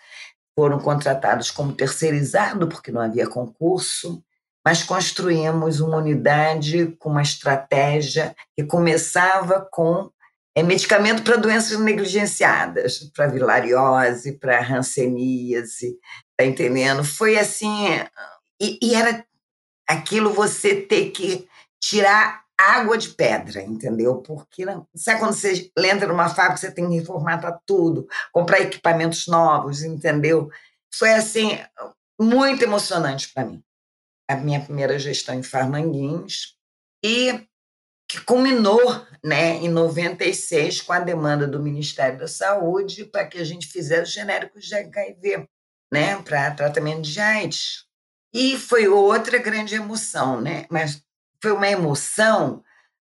[0.59, 4.23] foram contratadas como terceirizado, porque não havia concurso,
[4.65, 10.11] mas construímos uma unidade com uma estratégia que começava com
[10.55, 15.97] é, medicamento para doenças negligenciadas, para vilariose, para hanseníase,
[16.37, 17.05] tá entendendo?
[17.05, 17.87] Foi assim,
[18.61, 19.25] e, e era
[19.89, 21.49] aquilo você ter que
[21.81, 24.17] tirar água de pedra, entendeu?
[24.17, 29.83] Porque sabe quando você entra numa fábrica, você tem que reformatar tudo, comprar equipamentos novos,
[29.83, 30.51] entendeu?
[30.93, 31.59] Foi assim
[32.21, 33.63] muito emocionante para mim.
[34.31, 36.55] A minha primeira gestão em Farmanguins
[37.05, 37.47] e
[38.09, 43.45] que culminou, né, em 96 com a demanda do Ministério da Saúde para que a
[43.45, 45.49] gente fizesse genéricos de HIV,
[45.93, 47.85] né, para tratamento de AIDS.
[48.35, 50.67] E foi outra grande emoção, né?
[50.71, 51.03] Mas
[51.43, 52.63] foi uma emoção,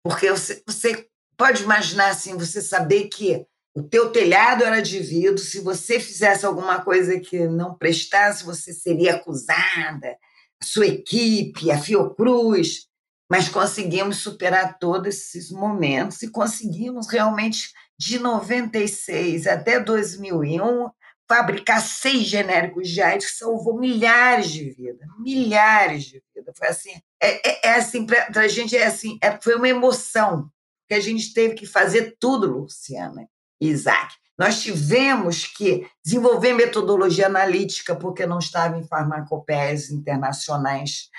[0.03, 5.37] porque você, você pode imaginar assim, você saber que o teu telhado era de vidro,
[5.37, 10.17] se você fizesse alguma coisa que não prestasse, você seria acusada,
[10.61, 12.87] sua equipe, a Fiocruz,
[13.29, 20.89] mas conseguimos superar todos esses momentos e conseguimos realmente de 96 até 2001
[21.27, 26.55] fabricar seis genéricos AIDS que salvou milhares de vidas, milhares de vidas.
[26.57, 30.49] Foi assim, é, é, é assim para a gente é assim, é, foi uma emoção
[30.87, 33.29] que a gente teve que fazer tudo, Luciana
[33.61, 34.15] Isaac.
[34.39, 41.09] Nós tivemos que desenvolver metodologia analítica porque não estava em farmacopeias internacionais.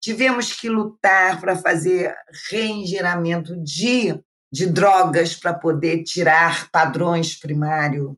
[0.00, 2.16] Tivemos que lutar para fazer
[2.50, 4.18] reengeramento de,
[4.50, 8.14] de drogas para poder tirar padrões primários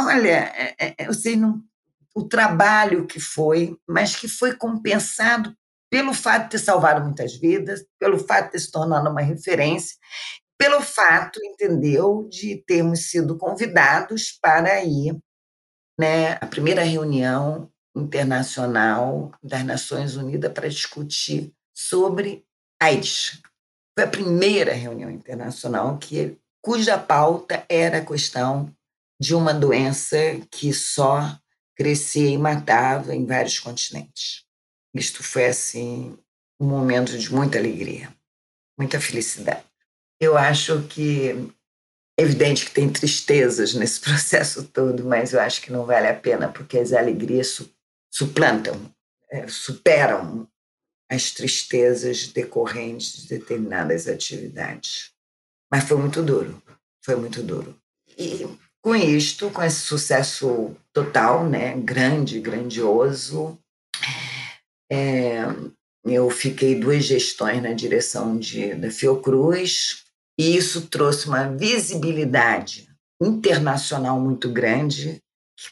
[0.00, 1.62] Olha, é, é, eu sei não,
[2.14, 5.54] o trabalho que foi, mas que foi compensado
[5.90, 9.96] pelo fato de ter salvado muitas vidas, pelo fato de ter se tornado uma referência,
[10.58, 15.18] pelo fato, entendeu, de termos sido convidados para ir
[15.98, 22.44] né, à primeira reunião internacional das Nações Unidas para discutir sobre
[22.80, 23.40] AIDS.
[23.94, 28.74] Foi a primeira reunião internacional que, cuja pauta era a questão
[29.20, 30.16] de uma doença
[30.50, 31.38] que só
[31.76, 34.44] crescia e matava em vários continentes.
[34.94, 36.18] Isto foi, assim,
[36.60, 38.12] um momento de muita alegria,
[38.78, 39.64] muita felicidade.
[40.22, 41.30] Eu acho que
[42.16, 46.14] é evidente que tem tristezas nesse processo todo, mas eu acho que não vale a
[46.14, 47.60] pena, porque as alegrias
[48.08, 48.80] suplantam,
[49.28, 50.48] é, superam
[51.10, 55.10] as tristezas decorrentes de determinadas atividades.
[55.68, 56.62] Mas foi muito duro,
[57.04, 57.76] foi muito duro.
[58.16, 58.46] E
[58.80, 63.58] com isto, com esse sucesso total, né, grande, grandioso,
[64.88, 65.40] é,
[66.04, 70.01] eu fiquei duas gestões na direção de, da Fiocruz
[70.42, 72.88] e isso trouxe uma visibilidade
[73.22, 75.22] internacional muito grande,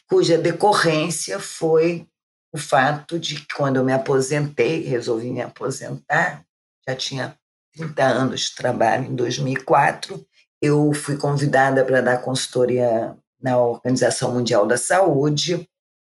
[0.07, 2.07] cuja decorrência foi
[2.53, 6.45] o fato de que quando eu me aposentei, resolvi me aposentar,
[6.87, 7.37] já tinha
[7.73, 10.25] 30 anos de trabalho em 2004,
[10.61, 15.67] eu fui convidada para dar consultoria na Organização Mundial da Saúde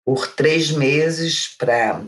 [0.05, 2.03] por três meses para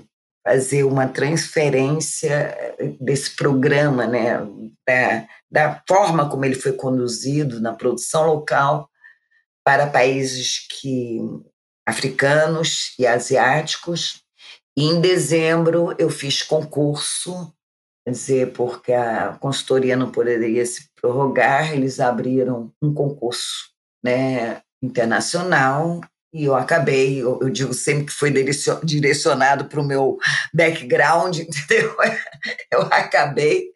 [0.51, 4.39] fazer uma transferência desse programa, né,
[4.85, 8.91] da, da forma como ele foi conduzido na produção local
[9.65, 11.21] para países que
[11.87, 14.25] africanos e asiáticos.
[14.77, 17.53] E em dezembro eu fiz concurso
[18.03, 23.71] Quer dizer, porque a consultoria não poderia se prorrogar, eles abriram um concurso
[24.03, 26.01] né, internacional
[26.33, 28.33] e eu acabei, eu, eu, digo sempre que foi
[28.85, 30.17] direcionado para o meu
[30.55, 31.97] background, entendeu?
[32.71, 33.71] Eu acabei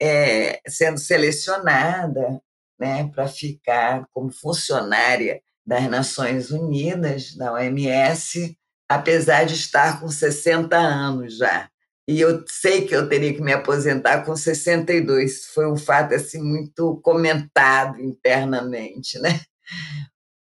[0.00, 2.40] é, sendo selecionada
[2.78, 8.56] né, para ficar como funcionária das Nações Unidas, da OMS,
[8.88, 11.68] apesar de estar com 60 anos já.
[12.06, 15.46] E eu sei que eu teria que me aposentar com 62.
[15.46, 19.40] Foi um fato assim muito comentado internamente, né?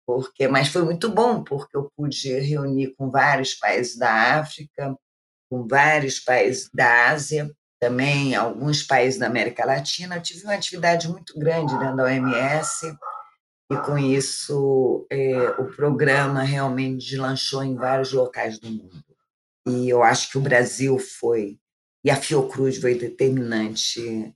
[0.10, 4.98] Porque, mas foi muito bom, porque eu pude reunir com vários países da África,
[5.52, 7.48] com vários países da Ásia,
[7.80, 10.15] também alguns países da América Latina.
[10.15, 12.91] Eu tive uma atividade muito grande dentro da OMS
[13.72, 19.04] e com isso é, o programa realmente lançou em vários locais do mundo.
[19.67, 21.60] E eu acho que o Brasil foi,
[22.04, 24.34] e a Fiocruz foi determinante.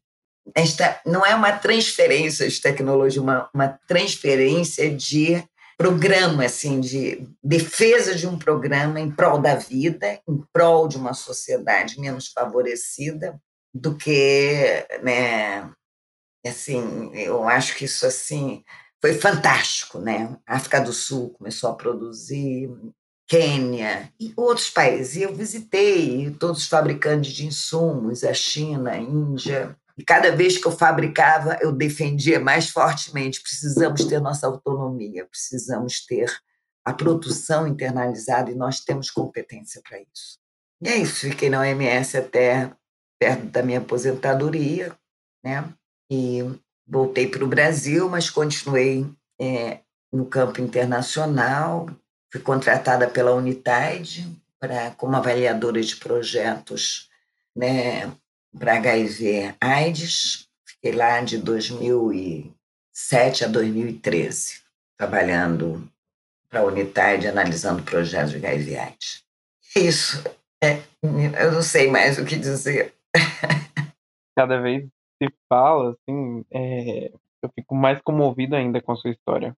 [0.54, 5.44] Esta não é uma transferência de tecnologia, uma, uma transferência de
[5.84, 11.14] programa, assim, de defesa de um programa em prol da vida, em prol de uma
[11.14, 13.38] sociedade menos favorecida
[13.74, 15.70] do que, né,
[16.48, 18.64] assim, eu acho que isso, assim,
[19.02, 20.38] foi fantástico, né?
[20.48, 22.72] A África do Sul começou a produzir,
[23.28, 25.18] Quênia e outros países.
[25.18, 29.78] E eu visitei todos os fabricantes de insumos, a China, a Índia.
[29.98, 36.06] E cada vez que eu fabricava, eu defendia mais fortemente: precisamos ter nossa autonomia, precisamos
[36.06, 36.32] ter
[36.86, 40.38] a produção internalizada e nós temos competência para isso.
[40.82, 42.72] E é isso, fiquei na OMS até
[43.20, 44.94] perto da minha aposentadoria,
[45.44, 45.74] né?
[46.12, 46.44] E
[46.86, 49.06] voltei para o Brasil, mas continuei
[49.40, 49.80] é,
[50.12, 51.90] no campo internacional.
[52.32, 54.28] Fui contratada pela Unitaid
[54.60, 57.10] para como avaliadora de projetos,
[57.56, 58.12] né,
[58.58, 60.48] para HIV AIDS.
[60.66, 64.62] Fiquei lá de 2007 a 2013,
[64.98, 65.88] trabalhando
[66.50, 69.24] para a Unitaid, analisando projetos de HIV AIDS.
[69.76, 70.24] Isso.
[70.64, 72.94] É, eu não sei mais o que dizer.
[74.38, 74.88] Cada vez
[75.22, 77.12] se fala, assim, é,
[77.42, 79.56] eu fico mais comovido ainda com a sua história.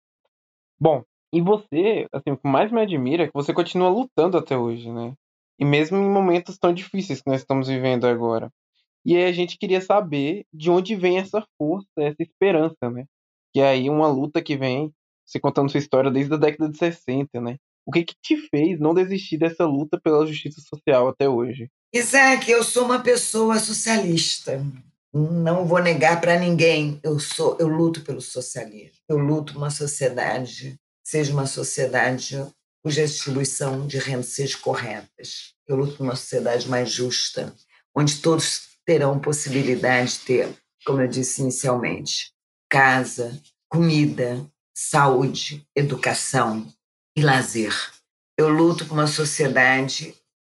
[0.80, 4.56] Bom, e você, assim, o que mais me admira é que você continua lutando até
[4.56, 5.14] hoje, né?
[5.58, 8.50] E mesmo em momentos tão difíceis que nós estamos vivendo agora.
[9.04, 13.04] E aí a gente queria saber de onde vem essa força, essa esperança, né?
[13.52, 14.92] Que é aí uma luta que vem,
[15.26, 17.56] você contando sua história desde a década de 60, né?
[17.86, 21.68] O que que te fez não desistir dessa luta pela justiça social até hoje?
[21.92, 24.64] Isaac, eu sou uma pessoa socialista.
[25.12, 28.98] Não vou negar para ninguém, eu sou, eu luto pelo socialismo.
[29.08, 32.36] Eu luto uma sociedade, seja uma sociedade
[32.82, 35.08] cuja distribuição de renda seja correta.
[35.66, 37.54] Eu luto por uma sociedade mais justa,
[37.94, 42.32] onde todos terão possibilidade de ter, como eu disse inicialmente,
[42.68, 44.44] casa, comida,
[44.76, 46.66] saúde, educação
[47.16, 47.74] e lazer.
[48.38, 50.14] Eu luto por uma sociedade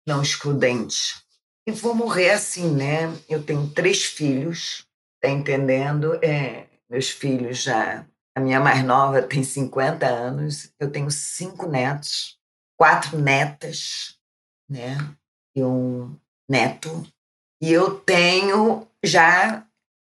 [0.07, 1.27] não excludente,
[1.67, 3.13] e vou morrer assim, né?
[3.27, 4.87] Eu tenho três filhos,
[5.21, 6.13] tá entendendo?
[6.23, 8.07] É, meus filhos já.
[8.33, 12.39] A minha mais nova tem 50 anos, eu tenho cinco netos,
[12.77, 14.17] quatro netas,
[14.69, 14.97] né?
[15.53, 16.17] E um
[16.49, 17.05] neto.
[17.62, 19.65] E eu tenho já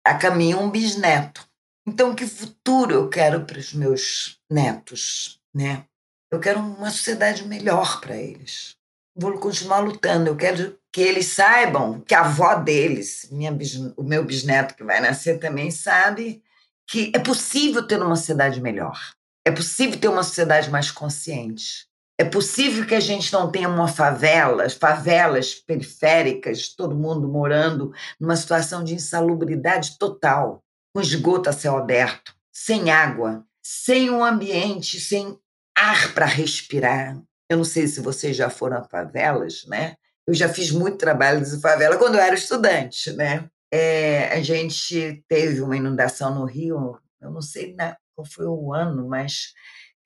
[0.05, 1.47] a caminho um bisneto.
[1.87, 5.85] Então, que futuro eu quero para os meus netos, né?
[6.31, 8.77] Eu quero uma sociedade melhor para eles.
[9.17, 10.29] Vou continuar lutando.
[10.29, 13.57] Eu quero que eles saibam que a avó deles, minha,
[13.97, 16.43] o meu bisneto que vai nascer também sabe
[16.87, 18.99] que é possível ter uma sociedade melhor.
[19.45, 21.89] É possível ter uma sociedade mais consciente.
[22.21, 28.37] É possível que a gente não tenha uma favela, favelas periféricas, todo mundo morando numa
[28.37, 35.35] situação de insalubridade total, com esgoto a céu aberto, sem água, sem um ambiente, sem
[35.75, 37.19] ar para respirar.
[37.49, 39.95] Eu não sei se vocês já foram a favelas, né?
[40.27, 43.49] Eu já fiz muito trabalho de favela quando eu era estudante, né?
[43.73, 47.75] É, a gente teve uma inundação no Rio, eu não sei
[48.15, 49.55] qual foi o ano, mas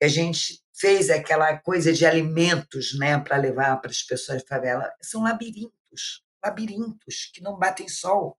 [0.01, 4.93] a gente fez aquela coisa de alimentos, né, para levar para as pessoas de favela.
[5.01, 8.37] São labirintos, labirintos que não batem sol.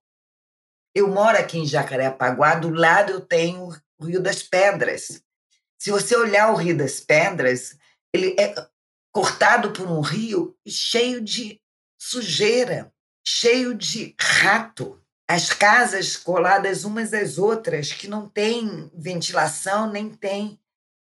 [0.93, 5.21] Eu moro aqui em Jacarepaguá, do lado eu tenho o Rio das Pedras.
[5.79, 7.77] Se você olhar o Rio das Pedras,
[8.13, 8.53] ele é
[9.11, 11.59] cortado por um rio cheio de
[11.99, 12.93] sujeira,
[13.25, 15.01] cheio de rato.
[15.27, 20.59] As casas coladas umas às outras, que não tem ventilação, nem tem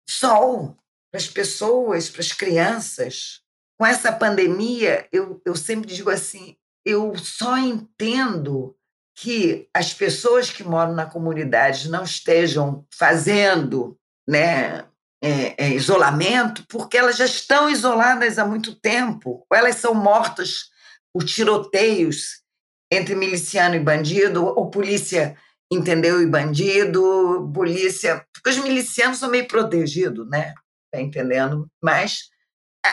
[0.09, 0.77] sol
[1.11, 3.41] para as pessoas, para as crianças.
[3.79, 8.75] Com essa pandemia, eu, eu sempre digo assim: eu só entendo
[9.17, 13.99] que as pessoas que moram na comunidade não estejam fazendo
[14.29, 14.85] né,
[15.23, 20.71] é, é, isolamento, porque elas já estão isoladas há muito tempo, ou elas são mortas
[21.13, 22.43] por tiroteios
[22.91, 25.37] entre miliciano e bandido, ou polícia
[25.71, 28.25] entendeu e bandido, polícia.
[28.33, 30.55] Porque os milicianos são meio protegidos, né?
[30.91, 31.69] Tá entendendo?
[31.83, 32.31] Mas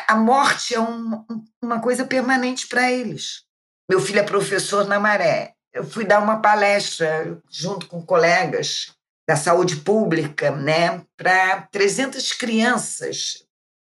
[0.08, 1.26] a morte é um,
[1.62, 3.44] uma coisa permanente para eles.
[3.90, 5.54] Meu filho é professor na Maré.
[5.74, 8.96] Eu fui dar uma palestra junto com colegas
[9.28, 13.44] da saúde pública, né, para 300 crianças.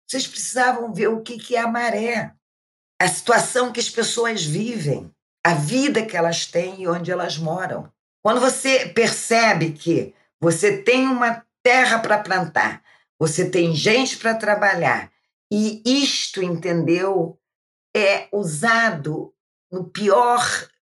[0.08, 2.32] Vocês precisavam ver o que é a maré,
[3.02, 5.12] a situação que as pessoas vivem,
[5.44, 7.92] a vida que elas têm e onde elas moram.
[8.24, 12.84] Quando você percebe que você tem uma terra para plantar,
[13.24, 15.10] você tem gente para trabalhar,
[15.50, 17.40] e isto, entendeu,
[17.96, 19.34] é usado
[19.72, 20.46] no pior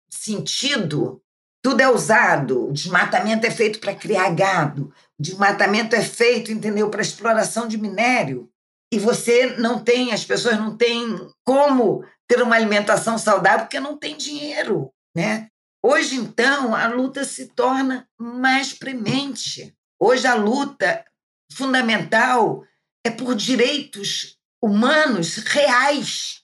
[0.09, 1.21] sentido.
[1.63, 2.69] Tudo é usado.
[2.69, 4.91] O desmatamento é feito para criar gado.
[5.19, 8.49] O desmatamento é feito, entendeu, para exploração de minério.
[8.91, 11.15] E você não tem, as pessoas não têm
[11.45, 15.49] como ter uma alimentação saudável porque não tem dinheiro, né?
[15.83, 19.77] Hoje, então, a luta se torna mais premente.
[19.99, 21.05] Hoje, a luta
[21.53, 22.63] fundamental
[23.05, 26.41] é por direitos humanos reais,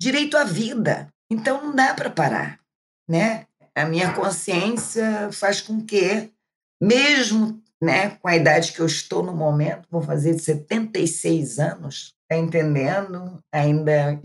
[0.00, 1.12] direito à vida.
[1.30, 2.60] Então, não dá para parar,
[3.08, 3.46] né?
[3.74, 6.30] A minha consciência faz com que,
[6.82, 12.36] mesmo né, com a idade que eu estou no momento, vou fazer 76 anos, tá
[12.36, 13.42] entendendo?
[13.52, 14.20] Ainda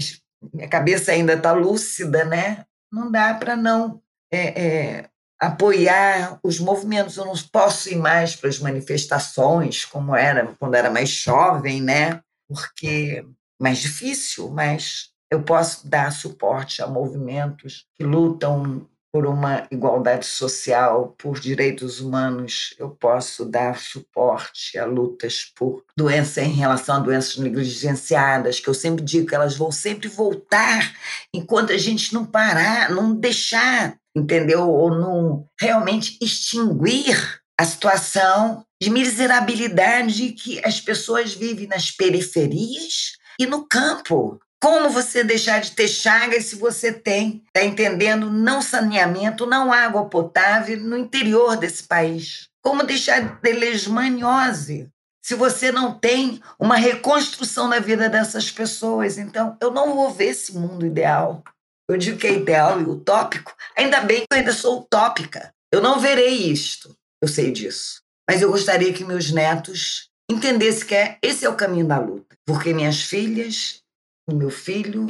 [0.53, 2.65] minha cabeça ainda está lúcida, né?
[2.91, 5.09] Não dá para não é, é,
[5.39, 7.17] apoiar os movimentos.
[7.17, 12.21] Eu não posso ir mais para as manifestações como era quando era mais jovem, né?
[12.47, 13.25] Porque
[13.59, 21.15] mais difícil, mas eu posso dar suporte a movimentos que lutam por uma igualdade social,
[21.17, 27.37] por direitos humanos, eu posso dar suporte a lutas por doença em relação a doenças
[27.37, 30.93] negligenciadas, que eu sempre digo que elas vão sempre voltar
[31.33, 34.69] enquanto a gente não parar, não deixar, entendeu?
[34.69, 43.45] Ou não realmente extinguir a situação de miserabilidade que as pessoas vivem nas periferias e
[43.45, 44.39] no campo.
[44.61, 50.05] Como você deixar de ter chagas se você tem, tá entendendo, não saneamento, não água
[50.09, 52.49] potável no interior desse país?
[52.61, 54.89] Como deixar de ter leishmaniose
[55.21, 59.17] se você não tem uma reconstrução da vida dessas pessoas?
[59.17, 61.43] Então, eu não vou ver esse mundo ideal.
[61.87, 63.55] Eu digo que é ideal e utópico.
[63.77, 65.53] Ainda bem que eu ainda sou utópica.
[65.71, 66.95] Eu não verei isto.
[67.21, 68.01] Eu sei disso.
[68.29, 72.35] Mas eu gostaria que meus netos entendessem que é, esse é o caminho da luta.
[72.45, 73.83] Porque minhas filhas
[74.27, 75.05] o meu filho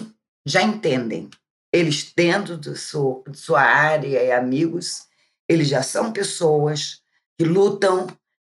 [0.45, 1.29] já entendem.
[1.73, 5.07] Eles, dentro de sua, de sua área e amigos,
[5.49, 7.01] eles já são pessoas
[7.37, 8.07] que lutam,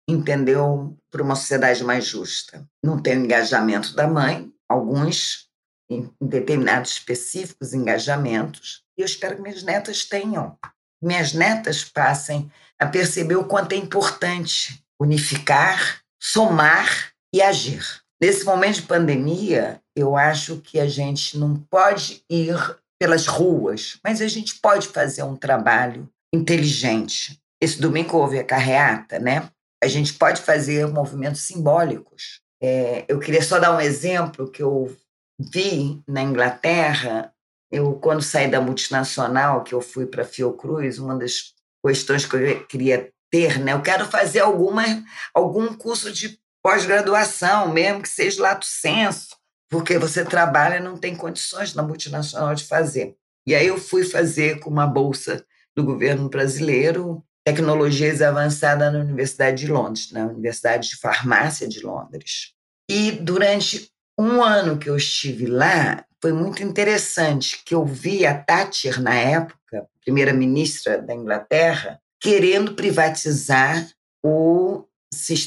[0.08, 2.68] entendeu, por uma sociedade mais justa.
[2.84, 5.50] Não tem o engajamento da mãe, alguns
[5.92, 10.58] em determinados específicos engajamentos, e eu espero que minhas netas tenham.
[11.04, 17.84] Minhas netas passem a perceber o quanto é importante unificar, somar e agir.
[18.22, 22.56] Nesse momento de pandemia, eu acho que a gente não pode ir
[23.00, 27.40] pelas ruas, mas a gente pode fazer um trabalho inteligente.
[27.60, 29.50] Esse domingo houve a carreata, né?
[29.84, 32.40] A gente pode fazer movimentos simbólicos.
[32.62, 34.96] É, eu queria só dar um exemplo que eu
[35.52, 37.34] vi na Inglaterra.
[37.72, 41.54] Eu, quando saí da multinacional, que eu fui para Fiocruz, uma das
[41.86, 43.74] questões que eu queria ter, né?
[43.74, 44.84] Eu quero fazer alguma,
[45.34, 49.36] algum curso de pós-graduação, mesmo que seja lato senso,
[49.70, 53.16] porque você trabalha e não tem condições na multinacional de fazer.
[53.48, 55.44] E aí eu fui fazer com uma bolsa
[55.76, 62.54] do governo brasileiro tecnologias avançadas na Universidade de Londres, na Universidade de Farmácia de Londres.
[62.90, 63.92] E durante
[64.22, 69.16] um ano que eu estive lá, foi muito interessante que eu vi a Thatcher, na
[69.16, 73.90] época, primeira-ministra da Inglaterra, querendo privatizar
[74.24, 74.86] o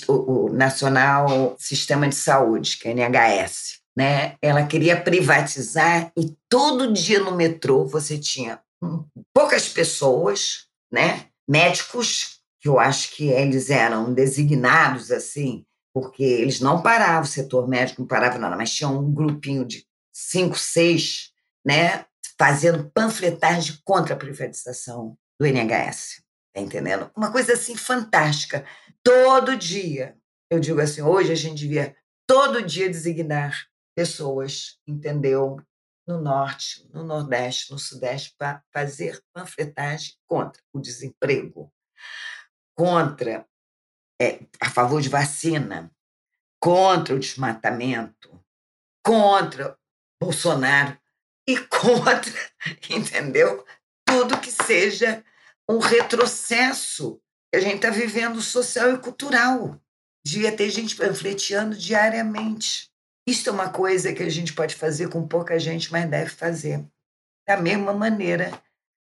[0.09, 3.79] o Nacional Sistema de Saúde, que é NHS.
[3.97, 4.37] Né?
[4.43, 8.61] Ela queria privatizar e todo dia no metrô você tinha
[9.33, 11.29] poucas pessoas, né?
[11.49, 15.65] médicos, que eu acho que eles eram designados assim,
[15.95, 19.87] porque eles não paravam, o setor médico não parava nada, mas tinha um grupinho de
[20.13, 21.33] cinco, seis,
[21.65, 22.05] né,
[22.37, 26.23] fazendo panfletagem contra a privatização do NHS.
[26.53, 27.11] Tá entendendo?
[27.17, 28.67] Uma coisa assim fantástica
[29.03, 30.17] todo dia.
[30.51, 33.67] Eu digo assim, hoje a gente devia todo dia designar
[33.97, 35.61] pessoas, entendeu?
[36.07, 41.73] No norte, no nordeste, no sudeste, para fazer panfletagem contra o desemprego,
[42.77, 43.47] contra,
[44.21, 45.91] é, a favor de vacina,
[46.61, 48.41] contra o desmatamento,
[49.05, 49.77] contra
[50.21, 50.99] Bolsonaro
[51.49, 52.33] e contra,
[52.89, 53.65] entendeu?
[54.07, 55.23] Tudo que seja
[55.69, 57.21] um retrocesso
[57.53, 59.81] que a gente está vivendo social e cultural.
[60.27, 62.91] devia ter gente panfleteando diariamente.
[63.29, 66.85] Isso é uma coisa que a gente pode fazer com pouca gente, mas deve fazer.
[67.47, 68.51] Da mesma maneira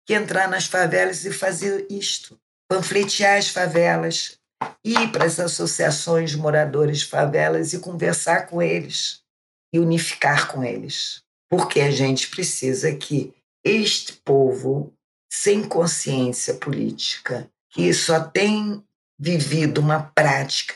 [0.06, 2.40] que entrar nas favelas e fazer isto.
[2.68, 4.40] Panfletear as favelas,
[4.84, 9.22] ir para as associações de moradores de favelas e conversar com eles
[9.72, 11.22] e unificar com eles.
[11.48, 13.34] Porque a gente precisa que
[13.64, 14.92] este povo
[15.32, 18.82] sem consciência política, que só tem
[19.18, 20.74] vivido uma prática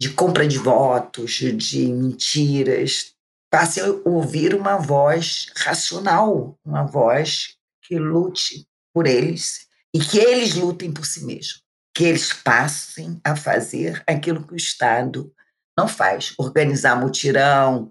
[0.00, 3.14] de compra de votos, de mentiras,
[3.50, 10.54] passe a ouvir uma voz racional, uma voz que lute por eles e que eles
[10.54, 11.62] lutem por si mesmos,
[11.96, 15.32] que eles passem a fazer aquilo que o Estado
[15.74, 17.90] não faz, organizar mutirão,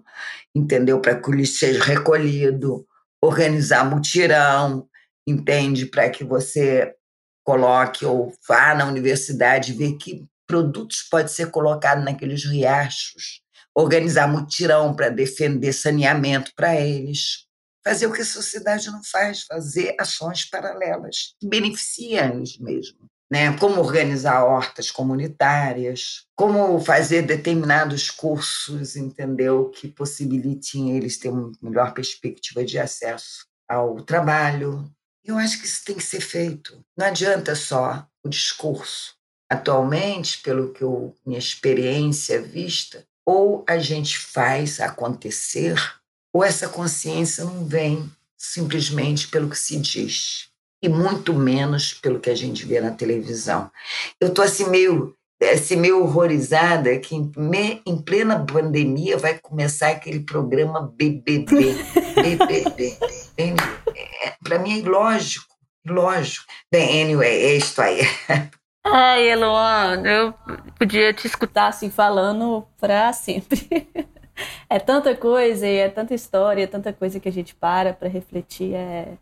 [0.54, 1.00] entendeu?
[1.00, 2.86] Para que o seja recolhido,
[3.20, 4.88] organizar mutirão,
[5.26, 5.86] entende?
[5.86, 6.94] Para que você
[7.42, 13.42] coloque ou vá na universidade ver que produtos pode ser colocado naqueles riachos,
[13.74, 17.44] organizar mutirão para defender saneamento para eles,
[17.84, 23.15] fazer o que a sociedade não faz, fazer ações paralelas que beneficiam eles mesmos.
[23.30, 23.56] Né?
[23.58, 31.92] Como organizar hortas comunitárias, como fazer determinados cursos, entendeu, que possibilitem eles ter uma melhor
[31.92, 34.88] perspectiva de acesso ao trabalho.
[35.24, 36.80] Eu acho que isso tem que ser feito.
[36.96, 39.16] Não adianta só o discurso.
[39.50, 45.76] Atualmente, pelo que eu, minha experiência vista, ou a gente faz acontecer,
[46.32, 50.48] ou essa consciência não vem simplesmente pelo que se diz,
[50.86, 53.68] e muito menos pelo que a gente vê na televisão.
[54.20, 55.16] Eu estou assim meio,
[55.52, 61.74] assim, meio horrorizada que em, plena pandemia vai começar aquele programa BBB.
[62.14, 62.96] BBB.
[64.44, 65.52] Para mim é ilógico,
[65.84, 66.46] lógico.
[66.70, 68.02] Bem, anyway, é isto aí.
[68.86, 70.32] Ai, Eloan, eu
[70.78, 73.88] podia te escutar assim falando para sempre.
[74.70, 78.08] é tanta coisa e é tanta história, é tanta coisa que a gente para para
[78.08, 78.72] refletir.
[78.74, 79.18] É,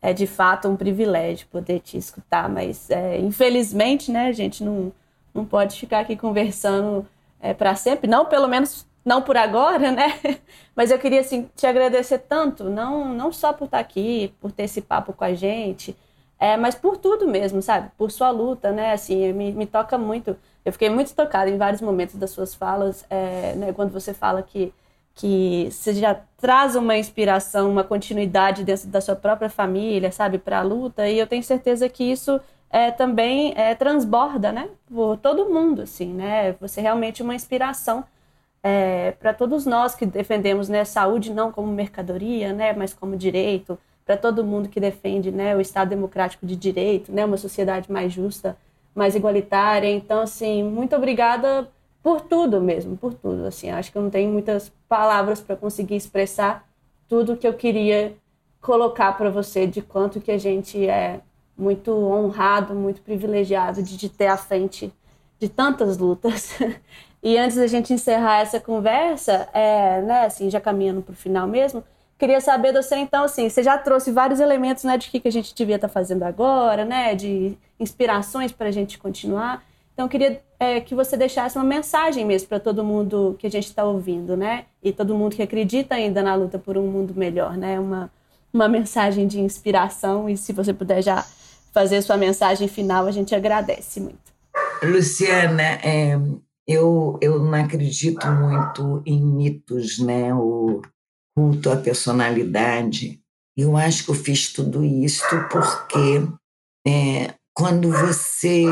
[0.00, 4.92] é de fato um privilégio poder te escutar, mas é, infelizmente, né, a gente não,
[5.34, 7.06] não pode ficar aqui conversando
[7.40, 10.20] é, para sempre, não pelo menos não por agora, né?
[10.76, 14.64] Mas eu queria assim te agradecer tanto, não não só por estar aqui, por ter
[14.64, 15.96] esse papo com a gente,
[16.38, 17.90] é, mas por tudo mesmo, sabe?
[17.98, 18.92] Por sua luta, né?
[18.92, 20.36] Assim, me, me toca muito.
[20.64, 23.72] Eu fiquei muito tocada em vários momentos das suas falas, é, né?
[23.72, 24.72] Quando você fala que
[25.18, 30.60] que você já traz uma inspiração, uma continuidade dentro da sua própria família, sabe, para
[30.60, 31.08] a luta.
[31.08, 32.40] E eu tenho certeza que isso
[32.70, 36.52] é, também é, transborda, né, por todo mundo, assim, né?
[36.60, 38.04] Você é realmente uma inspiração
[38.62, 43.76] é, para todos nós que defendemos, né, saúde não como mercadoria, né, mas como direito,
[44.06, 48.12] para todo mundo que defende né, o Estado democrático de direito, né, uma sociedade mais
[48.12, 48.56] justa,
[48.94, 49.90] mais igualitária.
[49.90, 51.68] Então, assim, muito obrigada
[52.02, 53.46] por tudo mesmo, por tudo.
[53.46, 56.66] Assim, acho que eu não tenho muitas palavras para conseguir expressar
[57.08, 58.14] tudo que eu queria
[58.60, 61.20] colocar para você de quanto que a gente é
[61.56, 64.92] muito honrado, muito privilegiado de, de ter à frente
[65.38, 66.58] de tantas lutas.
[67.22, 71.46] e antes da gente encerrar essa conversa, é, né, assim, já caminhando para o final
[71.46, 71.82] mesmo,
[72.18, 75.28] Queria saber de você, então, assim, você já trouxe vários elementos, né, de que, que
[75.28, 79.64] a gente devia estar tá fazendo agora, né, de inspirações para a gente continuar.
[79.94, 83.66] Então, queria é, que você deixasse uma mensagem mesmo para todo mundo que a gente
[83.66, 87.56] está ouvindo, né, e todo mundo que acredita ainda na luta por um mundo melhor,
[87.56, 88.10] né, uma,
[88.52, 90.28] uma mensagem de inspiração.
[90.28, 91.24] E se você puder já
[91.72, 94.18] fazer sua mensagem final, a gente agradece muito.
[94.82, 96.18] Luciana, é,
[96.66, 100.82] eu, eu não acredito muito em mitos, né, o
[101.36, 103.20] culto à personalidade.
[103.56, 106.26] Eu acho que eu fiz tudo isso porque
[106.86, 108.64] é, quando você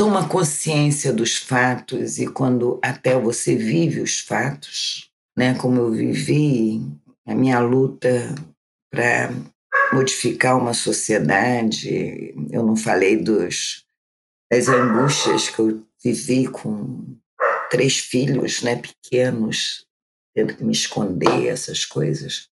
[0.00, 6.80] toma consciência dos fatos e quando até você vive os fatos, né, como eu vivi
[7.26, 8.34] a minha luta
[8.90, 9.28] para
[9.92, 13.84] modificar uma sociedade, eu não falei dos
[14.50, 17.04] das angústias que eu vivi com
[17.70, 19.84] três filhos, né, pequenos,
[20.34, 22.48] tendo que me esconder essas coisas,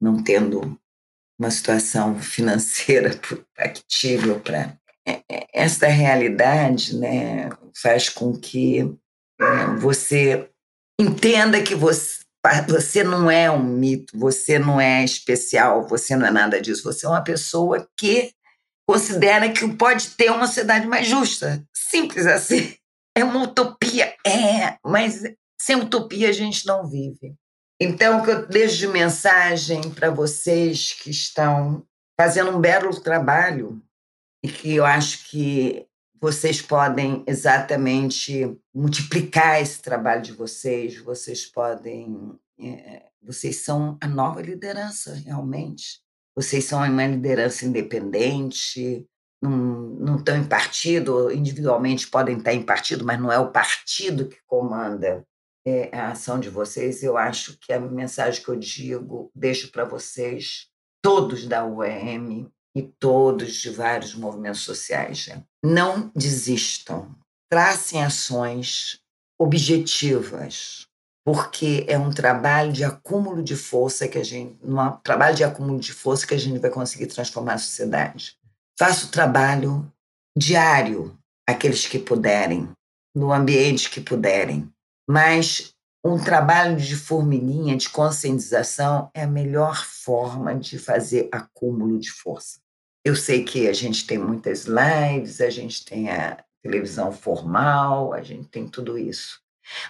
[0.00, 0.80] não tendo
[1.38, 3.10] uma situação financeira
[3.54, 7.48] factível para é, é, esta realidade, né,
[7.80, 8.80] faz com que
[9.40, 10.50] é, você
[11.00, 12.26] entenda que você
[12.68, 16.84] você não é um mito, você não é especial, você não é nada disso.
[16.84, 18.30] Você é uma pessoa que
[18.88, 21.64] considera que pode ter uma sociedade mais justa.
[21.74, 22.74] Simples assim.
[23.16, 25.22] É uma utopia, é, mas
[25.60, 27.34] sem utopia a gente não vive.
[27.80, 31.82] Então, o que eu deixo de mensagem para vocês que estão
[32.18, 33.82] fazendo um belo trabalho
[34.46, 35.84] e que eu acho que
[36.20, 42.38] vocês podem exatamente multiplicar esse trabalho de vocês, vocês podem.
[42.60, 46.00] É, vocês são a nova liderança, realmente.
[46.32, 49.04] Vocês são uma liderança independente,
[49.42, 54.38] não, estão em partido, individualmente podem estar em partido, mas não é o partido que
[54.46, 55.26] comanda
[55.66, 57.02] é, a ação de vocês.
[57.02, 60.68] Eu acho que a mensagem que eu digo, deixo para vocês,
[61.02, 65.28] todos da UEM, e todos de vários movimentos sociais.
[65.28, 65.42] Né?
[65.64, 67.16] Não desistam,
[67.50, 69.00] tracem ações
[69.40, 70.86] objetivas,
[71.24, 75.80] porque é um trabalho de acúmulo de força que a gente, um trabalho de acúmulo
[75.80, 78.36] de força que a gente vai conseguir transformar a sociedade.
[78.78, 79.90] Faça o trabalho
[80.36, 81.18] diário,
[81.48, 82.68] aqueles que puderem,
[83.14, 84.70] no ambiente que puderem,
[85.08, 85.72] mas
[86.04, 92.65] um trabalho de formiguinha, de conscientização, é a melhor forma de fazer acúmulo de força.
[93.06, 98.20] Eu sei que a gente tem muitas lives, a gente tem a televisão formal, a
[98.20, 99.40] gente tem tudo isso.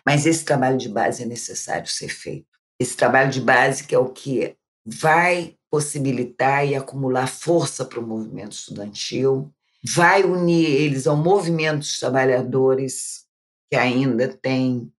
[0.04, 2.46] Mas esse trabalho de base é necessário ser feito.
[2.78, 4.54] Esse trabalho de base que é o que
[4.84, 9.50] vai possibilitar e acumular força para o movimento estudantil,
[9.82, 13.24] vai unir eles ao movimento dos trabalhadores
[13.70, 14.92] que ainda tem,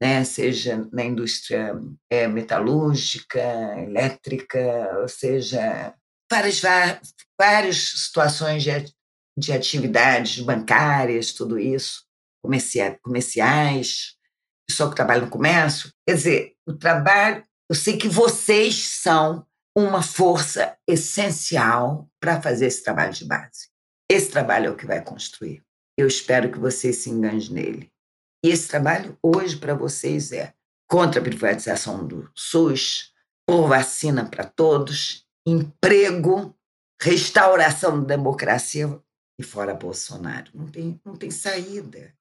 [0.00, 3.42] né, seja na indústria é, metalúrgica,
[3.78, 5.94] elétrica, ou seja,
[6.30, 6.62] várias,
[7.38, 8.70] várias situações de,
[9.38, 12.04] de atividades bancárias, tudo isso,
[13.02, 14.16] comerciais,
[14.68, 15.90] pessoal que trabalha no comércio.
[16.06, 22.82] Quer dizer, o trabalho, eu sei que vocês são uma força essencial para fazer esse
[22.82, 23.68] trabalho de base.
[24.10, 25.62] Esse trabalho é o que vai construir.
[25.96, 27.92] Eu espero que vocês se enganem nele.
[28.44, 30.54] E esse trabalho hoje para vocês é
[30.88, 33.12] contra a privatização do SUS,
[33.46, 36.54] por vacina para todos emprego,
[37.00, 39.00] restauração da democracia
[39.38, 40.50] e fora Bolsonaro.
[40.54, 42.14] Não tem, não tem saída.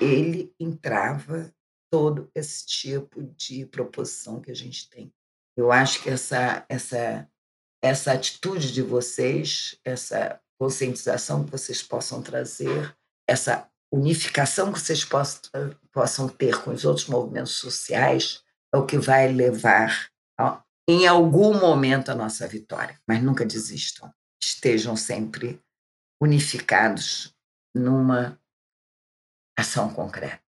[0.00, 1.52] Ele entrava
[1.90, 5.12] todo esse tipo de proposição que a gente tem.
[5.56, 7.28] Eu acho que essa, essa,
[7.82, 12.94] essa atitude de vocês, essa conscientização que vocês possam trazer,
[13.28, 15.40] essa unificação que vocês possam,
[15.92, 18.42] possam ter com os outros movimentos sociais,
[18.74, 20.10] é o que vai levar
[20.88, 24.12] em algum momento a nossa vitória, mas nunca desistam.
[24.42, 25.60] Estejam sempre
[26.20, 27.34] unificados
[27.74, 28.38] numa
[29.58, 30.42] ação concreta.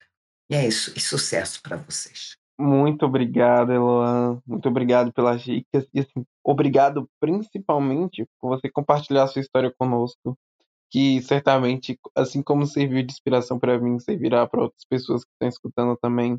[0.50, 2.36] E é isso, e sucesso para vocês.
[2.58, 4.40] Muito obrigado, Eloan.
[4.46, 5.86] Muito obrigado pelas dicas.
[5.92, 10.38] E assim, obrigado principalmente por você compartilhar a sua história conosco,
[10.90, 15.48] que certamente, assim como serviu de inspiração para mim, servirá para outras pessoas que estão
[15.48, 16.38] escutando também.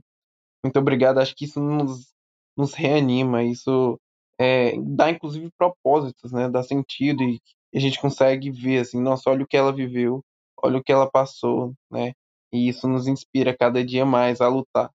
[0.64, 1.20] Muito obrigado.
[1.20, 2.14] Acho que isso nos
[2.58, 3.99] nos reanima, isso
[4.39, 6.49] é, dá inclusive propósitos, né?
[6.49, 7.39] Dá sentido e
[7.74, 10.24] a gente consegue ver assim, nossa, olha o que ela viveu,
[10.62, 12.14] olha o que ela passou, né?
[12.51, 14.89] E isso nos inspira cada dia mais a lutar.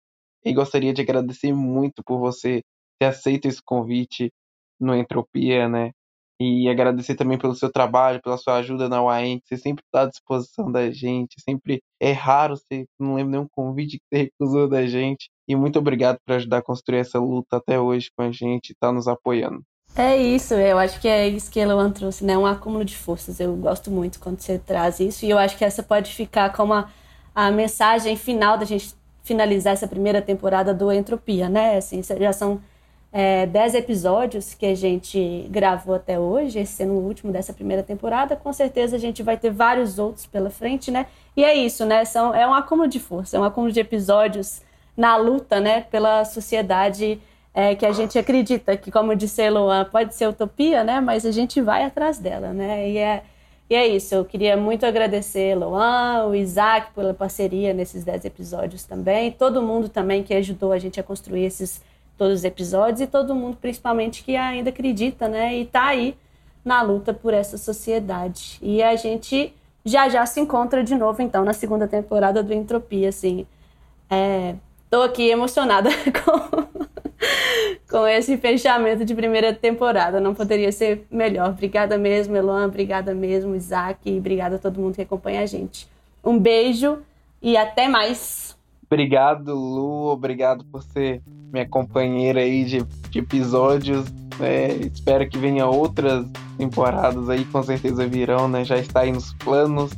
[0.44, 2.62] E gostaria de agradecer muito por você
[2.98, 4.32] ter aceito esse convite
[4.78, 5.92] no Entropia, né?
[6.40, 10.06] E agradecer também pelo seu trabalho, pela sua ajuda na UAM, você sempre está à
[10.06, 11.34] disposição da gente.
[11.38, 15.28] Sempre é raro, você não lembra nenhum convite que você recusou da gente.
[15.46, 18.72] E muito obrigado por ajudar a construir essa luta até hoje com a gente e
[18.72, 19.62] estar tá nos apoiando.
[19.94, 22.38] É isso, eu acho que é isso que a Eloan trouxe, né?
[22.38, 23.38] Um acúmulo de forças.
[23.38, 25.26] Eu gosto muito quando você traz isso.
[25.26, 26.88] E eu acho que essa pode ficar como a,
[27.34, 31.76] a mensagem final da gente finalizar essa primeira temporada do Entropia, né?
[31.76, 32.60] Assim, já são
[33.12, 37.82] é, dez episódios que a gente gravou até hoje, esse sendo o último dessa primeira
[37.82, 38.36] temporada.
[38.36, 41.06] Com certeza a gente vai ter vários outros pela frente, né?
[41.36, 42.04] E é isso, né?
[42.04, 44.62] São, é um acúmulo de força, é um acúmulo de episódios
[44.96, 45.82] na luta, né?
[45.90, 47.20] Pela sociedade
[47.52, 51.00] é, que a gente acredita que, como disse Eloan, pode ser utopia, né?
[51.00, 52.88] Mas a gente vai atrás dela, né?
[52.88, 53.24] E é,
[53.68, 54.14] e é isso.
[54.14, 59.88] Eu queria muito agradecer Eloan, o Isaac pela parceria nesses dez episódios também, todo mundo
[59.88, 61.80] também que ajudou a gente a construir esses
[62.20, 65.56] todos os episódios e todo mundo, principalmente, que ainda acredita, né?
[65.56, 66.14] E tá aí
[66.62, 68.58] na luta por essa sociedade.
[68.60, 69.54] E a gente
[69.86, 73.46] já já se encontra de novo, então, na segunda temporada do Entropia, assim.
[74.10, 74.54] É,
[74.90, 75.88] tô aqui emocionada
[76.22, 76.68] com,
[77.88, 80.20] com esse fechamento de primeira temporada.
[80.20, 81.48] Não poderia ser melhor.
[81.48, 82.66] Obrigada mesmo, Eloan.
[82.66, 83.98] Obrigada mesmo, Isaac.
[84.04, 85.88] E obrigada a todo mundo que acompanha a gente.
[86.22, 86.98] Um beijo
[87.40, 88.49] e até mais.
[88.92, 90.08] Obrigado, Lu.
[90.08, 91.22] Obrigado por ser
[91.52, 94.06] minha companheira aí de, de episódios.
[94.40, 96.26] É, espero que venha outras
[96.58, 98.64] temporadas aí, com certeza virão, né?
[98.64, 99.92] Já está aí nos planos.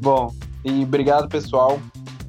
[0.00, 0.32] Bom,
[0.64, 1.80] e obrigado, pessoal.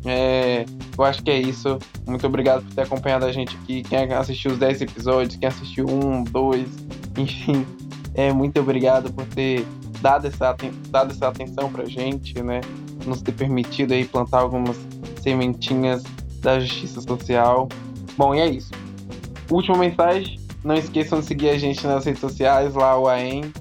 [0.06, 0.66] É,
[0.98, 1.78] eu acho que é isso.
[2.08, 3.84] Muito obrigado por ter acompanhado a gente aqui.
[3.84, 6.68] Quem assistiu os 10 episódios, quem assistiu um, dois,
[7.16, 7.64] enfim.
[8.16, 9.66] É, muito obrigado por ter
[10.02, 10.56] dado essa,
[10.90, 12.62] dado essa atenção pra gente, né?
[13.06, 14.78] Nos ter permitido aí plantar algumas
[15.22, 16.04] sementinhas
[16.42, 17.68] da justiça social.
[18.18, 18.72] Bom, e é isso.
[19.50, 23.52] Última mensagem, não esqueçam de seguir a gente nas redes sociais, lá o AEM,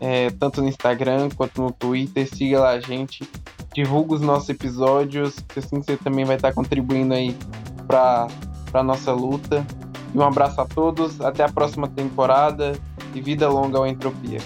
[0.00, 3.28] é, tanto no Instagram quanto no Twitter, siga lá a gente,
[3.72, 7.36] divulga os nossos episódios, assim você também vai estar contribuindo aí
[7.86, 8.28] para
[8.74, 9.66] a nossa luta.
[10.14, 12.72] E um abraço a todos, até a próxima temporada
[13.14, 14.40] e vida longa ao Entropia.